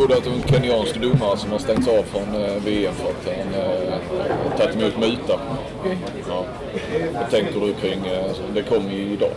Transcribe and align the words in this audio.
trodde 0.00 0.16
att 0.16 0.24
det 0.24 0.30
var 0.30 0.36
en 0.36 0.42
kenyansk 0.42 1.00
domare 1.00 1.36
som 1.36 1.52
har 1.52 1.58
stängts 1.58 1.88
av 1.88 2.02
från 2.02 2.42
eh, 2.42 2.62
VM 2.64 2.94
för 2.94 3.10
att 3.10 3.36
han 3.36 3.54
eh, 3.54 4.58
tagit 4.58 4.76
emot 4.76 4.98
muta. 4.98 5.40
Ja. 6.28 6.44
Vad 7.14 7.30
tänker 7.30 7.60
du 7.60 7.72
kring, 7.72 8.06
eh, 8.06 8.32
det 8.54 8.62
kom 8.62 8.90
ju 8.90 9.12
idag. 9.12 9.30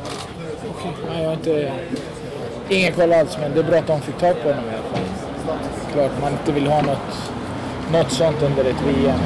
Okej, 0.70 0.92
nej, 1.10 1.22
jag 1.22 1.30
har 1.30 1.34
inte... 1.34 1.72
Ingen 2.70 2.94
koll 2.94 3.14
alls, 3.14 3.38
men 3.42 3.54
det 3.54 3.60
är 3.60 3.64
bra 3.64 3.78
att 3.78 3.88
de 3.88 4.02
fick 4.02 4.18
tag 4.18 4.36
på 4.44 4.50
honom 4.50 4.64
i 4.66 4.70
alla 4.70 4.84
fall. 4.84 5.58
Klart 5.94 6.12
man 6.22 6.32
inte 6.32 6.52
vill 6.52 6.68
ha 6.68 6.82
något, 6.82 7.32
något 7.92 8.12
sånt 8.12 8.42
under 8.42 8.66
ett 8.66 8.82
VM. 8.88 9.20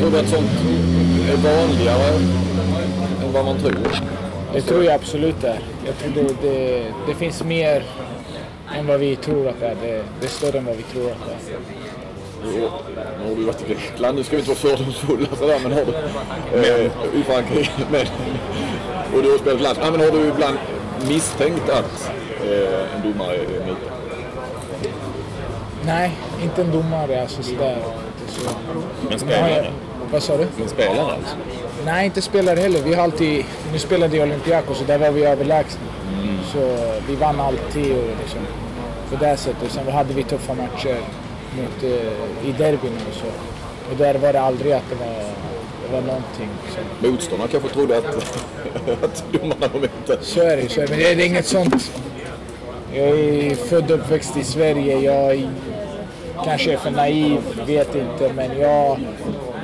Tror 0.00 0.10
du 0.10 0.18
att 0.18 0.28
sånt 0.28 0.50
är 1.30 1.36
vanligare 1.36 2.14
än 3.24 3.32
vad 3.32 3.44
man 3.44 3.58
tror? 3.58 4.00
Det 4.52 4.60
tror 4.60 4.84
jag 4.84 4.94
absolut 4.94 5.44
är. 5.44 5.60
Jag 5.86 5.98
tror 5.98 6.24
det, 6.24 6.48
det, 6.48 6.84
det 7.06 7.14
finns 7.14 7.44
mer 7.44 7.82
än 8.76 8.86
vad 8.86 9.00
vi 9.00 9.16
tror 9.16 9.48
att 9.48 9.60
det 9.60 9.66
är. 9.66 9.74
Det, 9.74 10.04
det 10.20 10.26
är 10.26 10.30
större 10.30 10.58
än 10.58 10.64
vad 10.64 10.76
vi 10.76 10.82
tror 10.82 11.10
att 11.10 11.26
det 11.26 11.52
är. 11.52 11.58
Jo, 12.44 12.70
nu 13.18 13.28
har 13.28 13.36
du 13.36 13.44
varit 13.44 13.62
i 13.70 13.74
Grekland. 13.74 14.18
Nu 14.18 14.24
ska 14.24 14.36
vi 14.36 14.42
inte 14.42 14.50
vara 14.50 14.76
fördomsfulla 14.76 15.28
sådär, 15.38 15.60
men 15.62 15.72
har 15.72 15.84
du... 15.84 15.92
Eh, 16.58 17.20
I 17.20 17.22
Frankrike. 17.22 17.70
Men, 17.90 18.06
och 19.14 19.22
du 19.22 19.30
har 19.30 19.38
spelat 19.38 19.60
lands. 19.60 19.80
Ja, 19.82 19.90
men 19.90 20.00
har 20.00 20.10
du 20.10 20.28
ibland 20.28 20.58
misstänkt 21.08 21.68
att 21.68 22.12
eh, 22.44 22.96
en 22.96 23.12
domare 23.12 23.34
är 23.36 23.66
mutad? 23.66 23.92
Nej, 25.84 26.10
inte 26.42 26.62
en 26.62 26.70
domare 26.72 27.22
alltså 27.22 27.42
sådär. 27.42 27.78
Så. 28.28 28.50
Men 29.10 29.18
spelare? 29.18 29.70
Vad 30.12 30.22
sa 30.22 30.36
du? 30.36 30.46
Men 30.58 30.68
spelare 30.68 31.00
alltså? 31.00 31.36
Nej, 31.84 32.06
inte 32.06 32.22
spelare 32.22 32.60
heller. 32.60 32.82
Vi 32.82 32.94
har 32.94 33.02
alltid... 33.02 33.44
Nu 33.72 33.78
spelade 33.78 34.16
jag 34.16 34.26
i 34.26 34.30
Olympiakos 34.30 34.80
och 34.80 34.86
där 34.86 34.98
var 34.98 35.10
vi 35.10 35.24
överlägsna. 35.24 35.80
Så 36.52 36.76
vi 37.08 37.16
vann 37.16 37.40
alltid 37.40 37.92
och 37.96 38.04
liksom 38.22 38.40
på 39.10 39.24
det 39.24 39.36
sättet. 39.36 39.72
Sen 39.72 39.88
hade 39.88 40.14
vi 40.14 40.22
tuffa 40.22 40.54
matcher 40.54 40.96
mot, 41.56 41.82
eh, 41.82 42.48
i 42.48 42.52
derbyn 42.58 42.92
och 43.08 43.14
så. 43.14 43.26
Och 43.90 43.96
där 43.96 44.14
var 44.14 44.32
det 44.32 44.40
aldrig 44.40 44.72
att 44.72 44.90
det 44.90 44.94
var, 44.94 45.22
det 45.86 45.92
var 45.92 46.00
någonting. 46.00 46.48
Så, 46.74 47.06
Motståndarna 47.06 47.50
kanske 47.50 47.68
trodde 47.68 47.98
att, 47.98 48.04
att 49.04 49.24
domarna 49.32 49.68
var 49.72 49.80
mutade. 49.80 50.22
så 50.22 50.40
är 50.40 50.56
det. 50.56 50.68
Så 50.68 50.80
är 50.80 50.86
det. 50.86 50.90
Men 50.90 50.98
det 50.98 51.12
är 51.12 51.26
inget 51.26 51.46
sånt. 51.46 51.92
Jag 52.92 53.08
är 53.08 53.54
född 53.54 53.90
och 53.90 53.98
uppväxt 53.98 54.36
i 54.36 54.44
Sverige. 54.44 54.98
Jag 54.98 55.34
är, 55.34 55.50
kanske 56.44 56.72
är 56.72 56.76
för 56.76 56.90
naiv, 56.90 57.40
vet 57.66 57.94
inte. 57.94 58.32
Men 58.32 58.60
jag, 58.60 58.98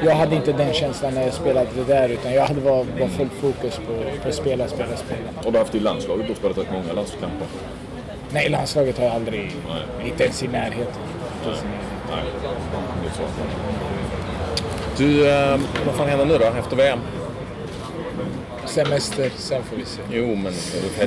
jag 0.04 0.14
hade 0.14 0.36
inte 0.36 0.52
den 0.52 0.72
känslan 0.72 1.14
när 1.14 1.22
jag 1.22 1.34
spelade 1.34 1.68
det 1.76 1.84
där. 1.84 2.08
Utan 2.08 2.32
jag 2.32 2.46
hade 2.46 2.60
var, 2.60 2.86
var 3.00 3.08
fullt 3.08 3.32
fokus 3.32 3.76
på, 3.76 4.22
på 4.22 4.28
att 4.28 4.34
spela, 4.34 4.68
spela, 4.68 4.96
spela. 4.96 5.20
Har 5.44 5.50
du 5.50 5.58
haft 5.58 5.74
i 5.74 5.80
landslaget 5.80 6.30
och 6.30 6.36
spelat 6.36 6.58
rätt 6.58 6.72
många 6.72 6.92
landskamper? 6.92 7.46
Nej, 8.34 8.48
landslaget 8.48 8.98
har 8.98 9.04
jag 9.04 9.14
aldrig, 9.14 9.56
inte 10.04 10.24
ens 10.24 10.42
i 10.42 10.48
närheten. 10.48 10.84
Inte 10.84 11.48
ens 11.48 11.62
i 11.62 11.66
närheten. 11.66 11.70
Nej, 12.10 12.24
det 13.02 13.08
är 13.08 13.12
så. 13.12 13.22
Du, 14.96 15.28
eh, 15.28 15.60
vad 15.86 15.94
fan 15.94 16.08
händer 16.08 16.26
nu 16.26 16.38
då 16.38 16.44
efter 16.44 16.76
VM? 16.76 16.98
Semester, 18.66 19.30
sen 19.36 19.62
får 19.62 19.76
vi 19.76 19.84
se. 19.84 20.00
Jo, 20.10 20.26
men 20.26 20.52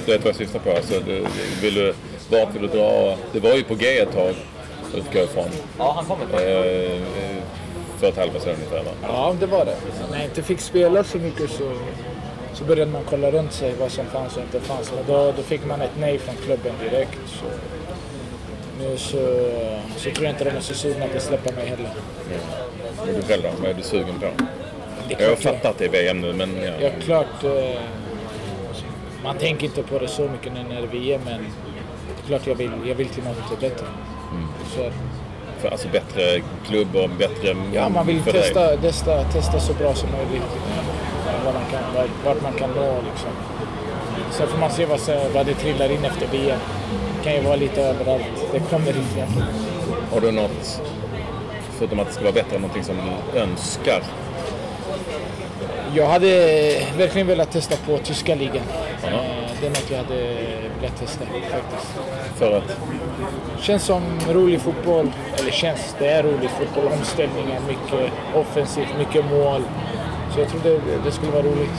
du 0.06 0.12
vet 0.12 0.24
vad 0.24 0.30
jag 0.30 0.36
syftar 0.36 0.60
på. 0.60 0.72
Alltså, 0.72 1.00
du, 1.00 1.26
vill 1.62 1.74
du, 1.74 1.94
vart 2.30 2.56
vill 2.56 2.62
du 2.62 2.68
dra? 2.68 3.18
Det 3.32 3.40
var 3.40 3.54
ju 3.54 3.64
på 3.64 3.76
G 3.76 4.00
ett 4.00 4.14
tag, 4.14 4.36
utgår 4.96 5.16
jag 5.16 5.24
ifrån. 5.24 5.50
Ja, 5.78 5.94
han 5.96 6.06
kommer. 6.06 6.26
Eh, 6.26 7.02
för 8.00 8.08
ett 8.08 8.18
halvår 8.18 8.40
sedan 8.40 8.56
ungefär 8.56 8.84
va? 8.84 8.92
Ja, 9.02 9.36
det 9.40 9.46
var 9.46 9.66
det. 9.66 9.78
När 10.12 10.18
jag 10.18 10.26
inte 10.26 10.44
fick 10.44 10.60
spela 10.60 11.04
så 11.04 11.18
mycket 11.18 11.50
så, 11.50 11.72
så 12.58 12.64
började 12.64 12.92
man 12.92 13.02
kolla 13.10 13.32
runt 13.32 13.54
sig 13.54 13.74
vad 13.80 13.92
som 13.92 14.06
fanns 14.06 14.38
och 14.38 14.44
inte 14.44 14.60
fanns. 14.60 14.92
Men 14.96 15.06
då, 15.08 15.34
då 15.38 15.44
fick 15.44 15.66
man 15.66 15.82
ett 15.82 15.92
nej 16.00 16.18
från 16.18 16.36
klubben 16.36 16.74
direkt. 16.90 17.20
Så, 17.26 17.46
nu 18.80 18.98
så, 18.98 19.18
så 19.98 20.10
tror 20.12 20.26
jag 20.26 20.34
inte 20.34 20.44
de 20.44 20.50
är 20.50 20.60
så 20.60 20.74
sugna 20.74 21.08
på 21.08 21.18
att 21.18 21.24
släppa 21.24 21.56
mig 21.56 21.66
heller. 21.66 21.90
Och 23.02 23.08
du 23.08 23.22
själv 23.22 23.44
då? 23.44 23.50
Vad 23.62 23.70
är 23.70 23.74
du 23.74 23.82
sugen 23.82 24.20
på? 24.20 24.28
Jag 25.20 25.30
har 25.30 25.36
fattat 25.36 25.66
att 25.66 25.78
det 25.78 25.86
är 25.86 25.90
VM 25.90 26.22
nu, 26.22 26.34
men... 26.34 26.58
Ja. 26.64 26.72
Ja, 26.82 26.90
klart. 27.02 27.44
Eh, 27.44 27.82
man 29.24 29.38
tänker 29.38 29.66
inte 29.66 29.84
på 29.84 30.00
det 30.00 30.08
så 30.08 30.22
mycket 30.22 30.54
nu 30.54 30.64
när 30.64 30.82
det 30.82 30.88
är 30.88 31.02
VM, 31.02 31.22
men 31.26 31.42
det 31.42 32.24
är 32.24 32.28
klart 32.28 32.48
jag 32.48 32.56
vill, 32.56 32.72
jag 32.86 32.96
vill 32.96 33.10
till 33.10 33.24
något 33.24 33.60
bättre. 33.60 33.86
Så 34.76 34.82
är 34.82 34.86
det. 34.86 34.94
För, 35.60 35.70
alltså 35.70 35.88
bättre 35.88 36.42
klubb 36.68 36.96
och 36.96 37.10
bättre... 37.10 37.56
Ja, 37.74 37.90
man 37.90 38.08
vill 38.08 38.24
dig. 38.24 38.34
testa, 38.34 38.78
testa, 38.78 39.24
testa 39.24 39.60
så 39.60 39.74
bra 39.74 39.94
som 39.94 40.10
möjligt. 40.12 40.44
Vad 41.48 41.54
man 41.56 41.66
kan, 41.72 42.08
vart, 42.26 42.42
man 42.42 42.54
kan 42.54 42.70
nå 42.70 42.96
liksom. 43.12 43.30
Sen 44.32 44.48
får 44.48 44.58
man 44.58 44.72
se 44.72 44.86
vad, 44.86 45.00
vad 45.34 45.46
det 45.46 45.54
trillar 45.54 45.92
in 45.92 46.06
efter 46.06 46.28
VM. 46.28 46.60
Det 47.18 47.24
kan 47.24 47.34
ju 47.34 47.42
vara 47.42 47.56
lite 47.56 47.82
överallt 47.82 48.24
det 48.52 48.60
kommer 48.60 48.90
ifrån. 48.90 49.44
Har 50.12 50.22
du 50.22 50.32
något, 50.32 50.82
förutom 51.78 52.00
att 52.00 52.08
det 52.08 52.14
ska 52.14 52.24
vara 52.24 52.34
bättre, 52.34 52.60
någonting 52.60 52.84
som 52.84 52.96
du 53.34 53.40
önskar? 53.40 54.04
Jag 55.96 56.08
hade 56.08 56.28
verkligen 56.98 57.28
velat 57.28 57.52
testa 57.52 57.76
på 57.86 57.98
tyska 57.98 58.36
ligan. 58.36 58.64
Ja. 59.02 59.08
Eh, 59.08 59.14
Det 59.62 59.66
är 59.68 59.70
något 59.70 59.92
jag 59.92 59.98
hade 59.98 60.36
velat 60.82 61.00
testa 61.00 61.26
faktiskt. 61.26 61.94
För 62.36 62.58
att... 62.58 62.78
Känns 63.62 63.84
som 63.84 64.02
rolig 64.30 64.62
fotboll. 64.62 65.12
Eller 65.40 65.52
känns, 65.52 65.96
det 66.00 66.08
är 66.08 66.24
rolig 66.24 66.50
fotboll. 66.50 66.92
Omställningar, 67.00 67.60
mycket 67.68 68.12
offensivt, 68.36 68.98
mycket 68.98 69.26
mål. 69.26 69.64
Så 70.38 70.42
jag 70.42 70.50
tror 70.50 70.62
det, 70.64 70.80
det 71.06 71.12
skulle 71.12 71.32
vara 71.32 71.44
roligt. 71.44 71.78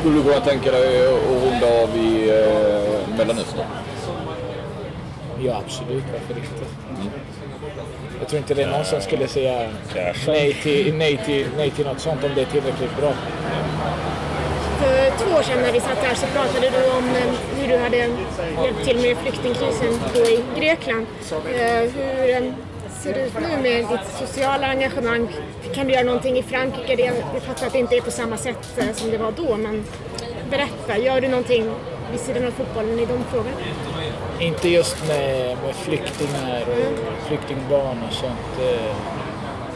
Skulle 0.00 0.16
du 0.16 0.22
kunna 0.22 0.40
tänka 0.40 0.70
dig 0.72 1.06
att 1.06 1.22
runda 1.44 1.82
av 1.82 1.96
i 1.96 2.30
eh, 2.30 3.16
Mellanöstern? 3.18 3.66
Ja, 5.40 5.62
absolut. 5.64 6.04
Varför 6.12 6.34
inte? 6.40 6.64
Jag 8.18 8.28
tror 8.28 8.38
inte 8.38 8.54
det 8.54 8.62
är 8.62 8.70
någon 8.70 8.84
som 8.84 9.00
skulle 9.00 9.28
säga 9.28 9.68
nej 10.26 10.54
till, 10.62 10.94
nej, 10.94 11.20
till, 11.26 11.46
nej 11.56 11.70
till 11.70 11.86
något 11.86 12.00
sånt 12.00 12.24
om 12.24 12.30
det 12.34 12.40
är 12.40 12.46
tillräckligt 12.46 12.96
bra. 13.00 13.12
För 14.80 15.24
två 15.24 15.36
år 15.36 15.42
sedan 15.42 15.62
när 15.62 15.72
vi 15.72 15.80
satt 15.80 15.98
här 15.98 16.14
så 16.14 16.26
pratade 16.26 16.70
du 16.70 16.90
om 16.90 17.04
eh, 17.04 17.60
hur 17.60 17.68
du 17.68 17.78
hade 17.78 17.96
hjälpt 17.96 18.84
till 18.84 18.96
med 18.96 19.16
flyktingkrisen 19.16 20.00
då 20.14 20.20
i 20.20 20.42
Grekland. 20.60 21.06
Eh, 21.54 21.90
Hur 21.94 22.52
ser 23.02 23.26
ut 23.26 23.32
nu 23.34 23.62
med 23.62 23.78
ditt 23.88 24.18
sociala 24.28 24.66
engagemang? 24.66 25.28
Kan 25.74 25.86
du 25.86 25.92
göra 25.92 26.04
någonting 26.04 26.38
i 26.38 26.42
Frankrike? 26.42 26.96
Det- 26.96 27.02
Jag 27.34 27.42
fattar 27.42 27.66
att 27.66 27.72
det 27.72 27.78
inte 27.78 27.96
är 27.96 28.00
på 28.00 28.10
samma 28.10 28.36
sätt 28.36 28.78
eh, 28.78 28.92
som 28.94 29.10
det 29.10 29.18
var 29.18 29.32
då, 29.32 29.56
men 29.56 29.84
berätta. 30.50 30.98
Gör 30.98 31.20
du 31.20 31.28
någonting 31.28 31.70
vid 32.10 32.20
sidan 32.20 32.46
av 32.46 32.50
fotbollen 32.50 32.98
i 32.98 33.06
de 33.06 33.24
frågorna? 33.24 33.56
Inte 34.40 34.68
just 34.68 35.08
med, 35.08 35.56
med 35.66 35.74
flyktingar 35.74 36.60
och 36.62 37.26
flyktingbarn 37.28 37.98
och 38.08 38.12
sånt. 38.14 38.60
Eh, 38.70 38.94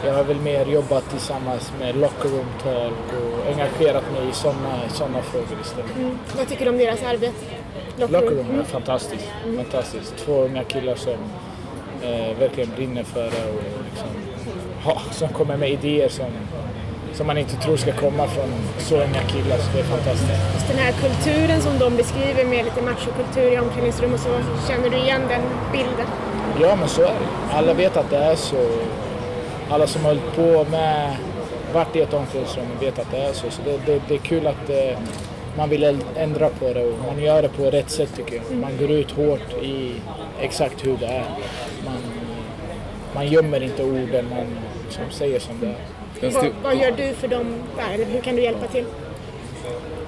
Jag 0.05 0.13
har 0.13 0.23
väl 0.23 0.39
mer 0.39 0.65
jobbat 0.65 1.09
tillsammans 1.09 1.71
med 1.79 1.95
locker 1.95 2.29
room 2.29 2.45
talk 2.63 2.93
och 3.21 3.47
engagerat 3.51 4.03
mig 4.13 4.29
i 4.29 4.33
sådana 4.33 4.89
såna 4.89 5.21
frågor 5.21 5.57
istället. 5.63 5.91
Vad 6.37 6.47
tycker 6.49 6.65
du 6.65 6.71
om 6.71 6.77
deras 6.77 7.03
arbete? 7.03 7.33
Locker 7.97 8.21
room 8.31 8.59
är 8.59 8.63
fantastiskt. 8.63 9.27
fantastiskt. 9.57 10.13
Två 10.25 10.41
unga 10.41 10.63
killar 10.63 10.95
som 10.95 11.13
eh, 12.03 12.39
verkligen 12.39 12.69
brinner 12.75 13.03
för 13.03 13.23
det 13.23 13.45
och 13.51 13.63
liksom, 13.89 14.07
ha, 14.83 15.01
som 15.11 15.29
kommer 15.29 15.57
med 15.57 15.69
idéer 15.69 16.09
som, 16.09 16.25
som 17.13 17.27
man 17.27 17.37
inte 17.37 17.55
tror 17.55 17.77
ska 17.77 17.91
komma 17.91 18.27
från 18.27 18.49
så 18.77 18.95
unga 18.95 19.21
killar. 19.27 19.57
Så 19.57 19.71
det 19.73 19.79
är 19.79 19.83
fantastiskt. 19.83 20.31
Just 20.53 20.67
den 20.67 20.77
här 20.77 20.91
kulturen 20.91 21.61
som 21.61 21.79
de 21.79 21.97
beskriver 21.97 22.45
med 22.45 22.65
lite 22.65 22.81
machokultur 22.81 23.53
i 23.53 23.59
omklädningsrum 23.59 24.13
och 24.13 24.19
så. 24.19 24.29
Känner 24.67 24.89
du 24.89 24.97
igen 24.97 25.21
den 25.29 25.41
bilden? 25.71 26.07
Ja, 26.61 26.75
men 26.75 26.87
så 26.87 27.01
är 27.01 27.05
det. 27.05 27.55
Alla 27.55 27.73
vet 27.73 27.97
att 27.97 28.09
det 28.09 28.17
är 28.17 28.35
så. 28.35 28.69
Alla 29.69 29.87
som 29.87 30.05
har 30.05 30.09
hållit 30.09 30.35
på 30.35 30.71
med, 30.71 31.15
varit 31.73 31.95
i 31.95 32.01
ett 32.01 32.13
omklädningsrum 32.13 32.65
vet 32.79 32.99
att 32.99 33.11
det 33.11 33.17
är 33.17 33.33
så. 33.33 33.51
Så 33.51 33.61
det, 33.65 33.77
det, 33.85 34.01
det 34.07 34.13
är 34.13 34.19
kul 34.19 34.47
att 34.47 34.69
eh, 34.69 34.99
man 35.57 35.69
vill 35.69 35.99
ändra 36.15 36.49
på 36.49 36.73
det 36.73 36.85
och 36.85 36.97
man 37.07 37.23
gör 37.23 37.41
det 37.41 37.49
på 37.49 37.63
rätt 37.63 37.89
sätt 37.89 38.09
tycker 38.15 38.35
jag. 38.35 38.57
Man 38.57 38.77
går 38.77 38.91
ut 38.91 39.11
hårt 39.11 39.53
i 39.61 39.93
exakt 40.41 40.85
hur 40.85 40.97
det 40.97 41.05
är. 41.05 41.25
Man, 43.15 43.27
gömmer 43.27 43.63
inte 43.63 43.83
orden, 43.83 44.25
man 44.29 44.45
liksom 44.85 45.03
säger 45.09 45.39
som 45.39 45.59
det 45.59 45.67
är. 45.67 45.75
Vad, 46.31 46.45
vad 46.63 46.75
gör 46.75 46.91
du 46.91 47.13
för 47.13 47.27
dem? 47.27 47.53
Eller 47.93 48.05
hur 48.05 48.21
kan 48.21 48.35
du 48.35 48.41
hjälpa 48.41 48.67
till? 48.67 48.85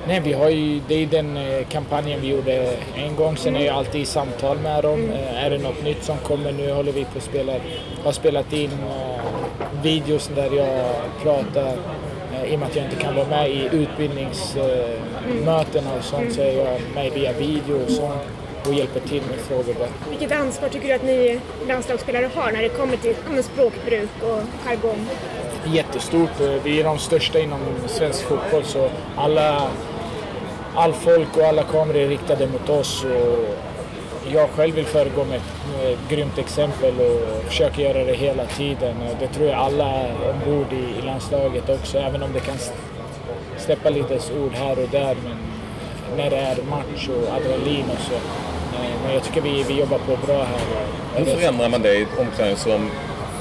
Nej, 0.08 0.22
vi 0.24 0.34
har 0.34 0.50
ju, 0.50 0.82
det 0.88 1.04
är 1.04 1.08
den 1.08 1.38
eh, 1.38 1.66
kampanjen 1.70 2.22
vi 2.22 2.28
gjorde 2.28 2.74
en 2.96 3.16
gång. 3.16 3.38
Sen 3.38 3.56
är 3.56 3.66
jag 3.66 3.76
alltid 3.76 4.02
i 4.02 4.06
samtal 4.06 4.58
med 4.58 4.84
dem. 4.84 5.12
Eh, 5.12 5.44
Är 5.46 5.50
det 5.50 5.58
något 5.58 5.84
nytt 5.84 6.04
som 6.04 6.18
kommer 6.18 6.52
nu 6.52 6.72
håller 6.72 6.92
vi 6.92 7.04
på 7.04 7.18
att 7.18 7.24
spela. 7.24 7.54
har 8.04 8.12
spelat 8.12 8.54
in 8.54 8.72
eh, 8.72 9.22
videos 9.84 10.32
där 10.36 10.50
jag 10.56 10.92
pratar. 11.24 11.74
I 12.48 12.56
och 12.56 12.60
med 12.60 12.68
att 12.68 12.76
jag 12.76 12.86
inte 12.86 12.98
kan 13.02 13.16
vara 13.16 13.28
med 13.28 13.50
i 13.50 13.70
utbildningsmötena 13.72 15.94
och 15.98 16.04
sånt 16.04 16.34
så 16.34 16.42
är 16.42 16.58
jag 16.58 16.82
med 16.96 17.12
via 17.14 17.34
video 17.34 17.76
och 17.86 17.92
sånt 17.92 18.22
och 18.68 18.74
hjälper 18.74 19.00
till 19.00 19.22
med 19.30 19.40
frågor 19.40 19.74
där. 19.80 19.88
Vilket 20.10 20.32
ansvar 20.32 20.70
tycker 20.70 20.88
du 20.88 20.94
att 20.94 21.04
ni 21.04 21.40
landslagsspelare 21.68 22.30
har 22.36 22.52
när 22.52 22.62
det 22.62 22.70
kommer 22.70 22.98
till 22.98 23.16
språkbruk 23.44 24.10
och 24.22 24.42
jargong? 24.66 25.08
jättestort. 25.66 26.42
Eh, 26.42 26.54
Vi 26.64 26.80
är 26.80 26.84
de 26.84 27.00
största 27.00 27.40
inom 27.40 27.60
svensk 27.88 28.22
fotboll 28.24 28.64
så 28.64 28.90
alla, 29.16 29.68
all 30.76 30.94
folk 30.94 31.38
och 31.38 31.44
alla 31.44 31.64
kameror 31.64 31.98
är 32.00 32.08
riktade 32.08 32.48
mot 32.48 32.70
oss. 32.70 33.04
Och 33.04 33.46
jag 34.34 34.50
själv 34.50 34.76
vill 34.76 34.86
föregå 34.86 35.24
med 35.26 35.36
ett 35.38 36.10
grymt 36.10 36.38
exempel 36.38 36.94
och 37.00 37.44
försöka 37.48 37.82
göra 37.82 38.04
det 38.04 38.14
hela 38.14 38.46
tiden. 38.46 38.96
Och 39.02 39.16
det 39.20 39.28
tror 39.28 39.48
jag 39.48 39.58
alla 39.60 40.06
ombord 40.34 40.74
i, 40.74 41.00
i 41.00 41.02
landslaget 41.02 41.70
också, 41.70 41.98
även 41.98 42.24
om 42.24 42.34
det 42.34 42.40
kan 42.40 42.56
släppa 43.58 43.90
lite 43.90 44.14
ord 44.44 44.54
här 44.54 44.72
och 44.80 44.90
där. 44.92 45.16
Men 45.24 45.38
när 46.18 46.30
det 46.30 46.38
är 46.38 46.56
match 46.70 47.10
och 47.10 47.34
adrenalin 47.36 47.86
och 47.94 48.02
så. 48.02 48.14
Eh, 48.14 48.90
Men 49.04 49.14
jag 49.14 49.24
tycker 49.24 49.42
vi, 49.42 49.64
vi 49.64 49.80
jobbar 49.80 49.98
på 49.98 50.18
bra 50.26 50.44
här. 50.44 50.86
Hur 51.16 51.26
förändrar 51.26 51.70
man 51.70 51.82
det 51.82 51.96
i 51.96 52.02
ett 52.02 52.20
omklädningsrum? 52.20 52.90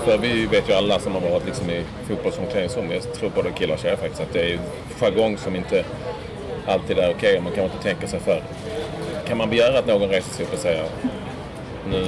För 0.04 0.18
vi 0.18 0.46
vet 0.46 0.68
ju 0.68 0.72
alla 0.72 0.98
som 0.98 1.12
har 1.14 1.20
varit 1.20 1.46
liksom 1.46 1.70
i 1.70 1.82
fotbollsomklädningsrum, 2.08 2.90
jag 2.90 3.12
tror 3.12 3.30
både 3.30 3.50
killar 3.50 3.74
och 3.74 3.80
tjejer 3.80 3.96
faktiskt, 3.96 4.20
att 4.20 4.32
det 4.32 4.52
är 4.52 4.58
jargong 5.00 5.38
som 5.38 5.56
inte 5.56 5.84
alltid 6.66 6.98
är 6.98 7.10
okej 7.16 7.36
och 7.38 7.42
man 7.44 7.52
kan 7.52 7.64
inte 7.64 7.82
tänka 7.82 8.06
sig 8.06 8.20
för. 8.20 8.42
Kan 9.28 9.38
man 9.38 9.50
begära 9.50 9.78
att 9.78 9.86
någon 9.86 10.08
reser 10.08 10.34
sig 10.34 10.44
upp 10.46 10.52
och 10.52 10.58
säger 10.58 10.84
nu 11.90 12.06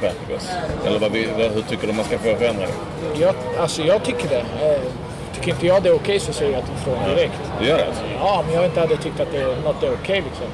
skärper 0.00 0.26
vi 0.28 0.34
oss? 0.34 0.48
Eller 0.86 0.98
vad 0.98 1.12
hur 1.52 1.62
tycker 1.68 1.86
du 1.86 1.92
man 1.92 2.04
ska 2.04 2.18
få 2.18 2.36
förändra 2.36 2.66
det? 2.66 3.20
Jag, 3.20 3.34
alltså 3.58 3.82
jag 3.82 4.04
tycker 4.04 4.28
det. 4.28 4.44
Eh, 5.44 5.46
Tycker 5.46 5.54
inte 5.56 5.66
jag 5.66 5.82
det 5.82 5.88
är 5.88 5.94
okej 5.94 6.20
så 6.20 6.32
säger 6.32 6.52
jag 6.52 6.62
ifrån 6.62 7.16
direkt. 7.16 7.40
Du 7.60 7.66
gör 7.66 7.78
det 7.78 7.86
alltså? 7.86 8.02
Ja, 8.18 8.42
men 8.46 8.54
jag 8.54 8.64
inte 8.64 8.80
hade 8.80 8.96
tyckt 8.96 9.20
att 9.20 9.32
det, 9.32 9.56
något 9.64 9.82
är 9.82 9.92
okej 10.02 10.22
liksom. 10.28 10.46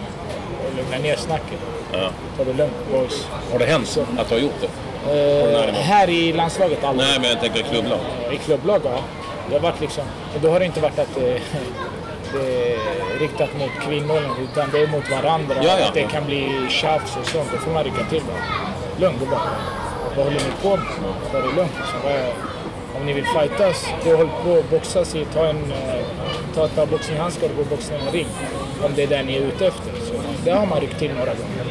Och 0.66 0.76
lugna 0.76 0.98
ner 0.98 1.16
snacket. 1.16 1.58
Ja. 1.92 2.10
Ta 2.36 2.44
det 2.44 2.52
lugnt 2.52 2.74
boys. 2.92 3.28
Har 3.52 3.58
det 3.58 3.64
hänt 3.66 3.98
att 4.18 4.28
du 4.28 4.34
har 4.34 4.40
gjort 4.42 4.60
det? 4.60 4.68
Eh, 5.10 5.52
nära? 5.52 5.72
här 5.72 6.10
i 6.10 6.32
landslaget 6.32 6.84
aldrig. 6.84 7.08
Nej, 7.08 7.18
men 7.20 7.30
jag 7.30 7.40
tänker 7.40 7.62
klubblag. 7.62 7.98
I 8.32 8.36
klubblag, 8.36 8.80
ja. 8.84 8.98
Det 9.48 9.54
har 9.54 9.60
varit 9.62 9.80
liksom, 9.80 10.04
och 10.34 10.40
då 10.40 10.50
har 10.50 10.58
det 10.60 10.66
inte 10.66 10.80
varit 10.80 10.98
att 10.98 11.14
det, 11.14 11.40
det 12.32 12.72
är 12.72 13.18
riktat 13.18 13.48
mot 13.58 13.70
kvinnor 13.86 14.20
utan 14.42 14.70
det 14.72 14.78
är 14.82 14.86
mot 14.86 15.10
varandra. 15.10 15.54
Ja, 15.62 15.78
ja. 15.80 15.86
Att 15.86 15.94
det 15.94 16.02
kan 16.02 16.24
bli 16.26 16.66
tjafs 16.68 17.16
och 17.16 17.26
sånt. 17.26 17.48
Då 17.52 17.58
får 17.58 17.70
man 17.70 17.84
rycka 17.84 18.04
till 18.10 18.22
bara. 18.22 18.44
Lugn, 19.00 19.18
då 19.20 19.26
bara. 19.26 19.50
Vad 20.16 20.24
håller 20.24 20.40
ni 20.40 20.52
på 20.62 20.76
med? 20.76 20.86
Ta 21.32 21.38
det 21.38 21.56
lugnt 21.56 21.72
liksom. 21.78 22.00
Om 23.00 23.06
ni 23.06 23.12
vill 23.12 23.24
fightas, 23.24 23.86
gå 24.04 24.16
håll 24.16 24.30
på 24.44 24.50
och 24.50 24.64
boxas 24.70 25.14
i, 25.14 25.24
ta, 25.24 25.46
en, 25.46 25.56
eh, 25.56 26.04
ta 26.54 26.64
ett 26.66 26.74
par 26.76 26.86
boxningshandskar 26.86 27.48
och 27.48 27.56
gå 27.56 27.62
och 27.62 27.66
boxa 27.66 27.94
i 27.94 27.98
en 28.06 28.12
ring. 28.12 28.26
Om 28.84 28.92
det 28.96 29.02
är 29.02 29.06
det 29.06 29.22
ni 29.22 29.36
är 29.36 29.40
ute 29.40 29.66
efter. 29.66 29.92
Så 30.06 30.14
det 30.44 30.50
har 30.50 30.66
man 30.66 30.80
ryckt 30.80 30.98
till 30.98 31.10
några 31.10 31.34
gånger. 31.34 31.64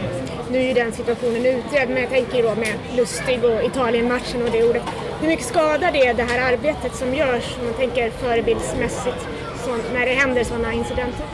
Nu 0.52 0.58
är 0.58 0.68
ju 0.68 0.74
den 0.74 0.92
situationen 0.92 1.46
utredd, 1.46 1.90
men 1.90 2.02
jag 2.02 2.10
tänker 2.10 2.44
då 2.44 2.56
med 2.56 2.74
Lustig 2.96 3.44
och 3.44 3.64
Italien-matchen 3.64 4.44
och 4.44 4.52
det 4.52 4.64
ordet. 4.70 4.84
Hur 5.22 5.28
mycket 5.28 5.46
skadar 5.46 5.92
det 5.92 6.14
det 6.14 6.24
här 6.24 6.54
arbetet 6.54 6.96
som 6.96 7.16
görs, 7.16 7.56
om 7.60 7.66
man 7.66 7.74
tänker 7.74 8.10
förebildsmässigt, 8.10 9.28
så, 9.66 9.72
när 9.94 10.06
det 10.06 10.14
händer 10.14 10.44
sådana 10.44 10.74
incidenter? 10.74 11.26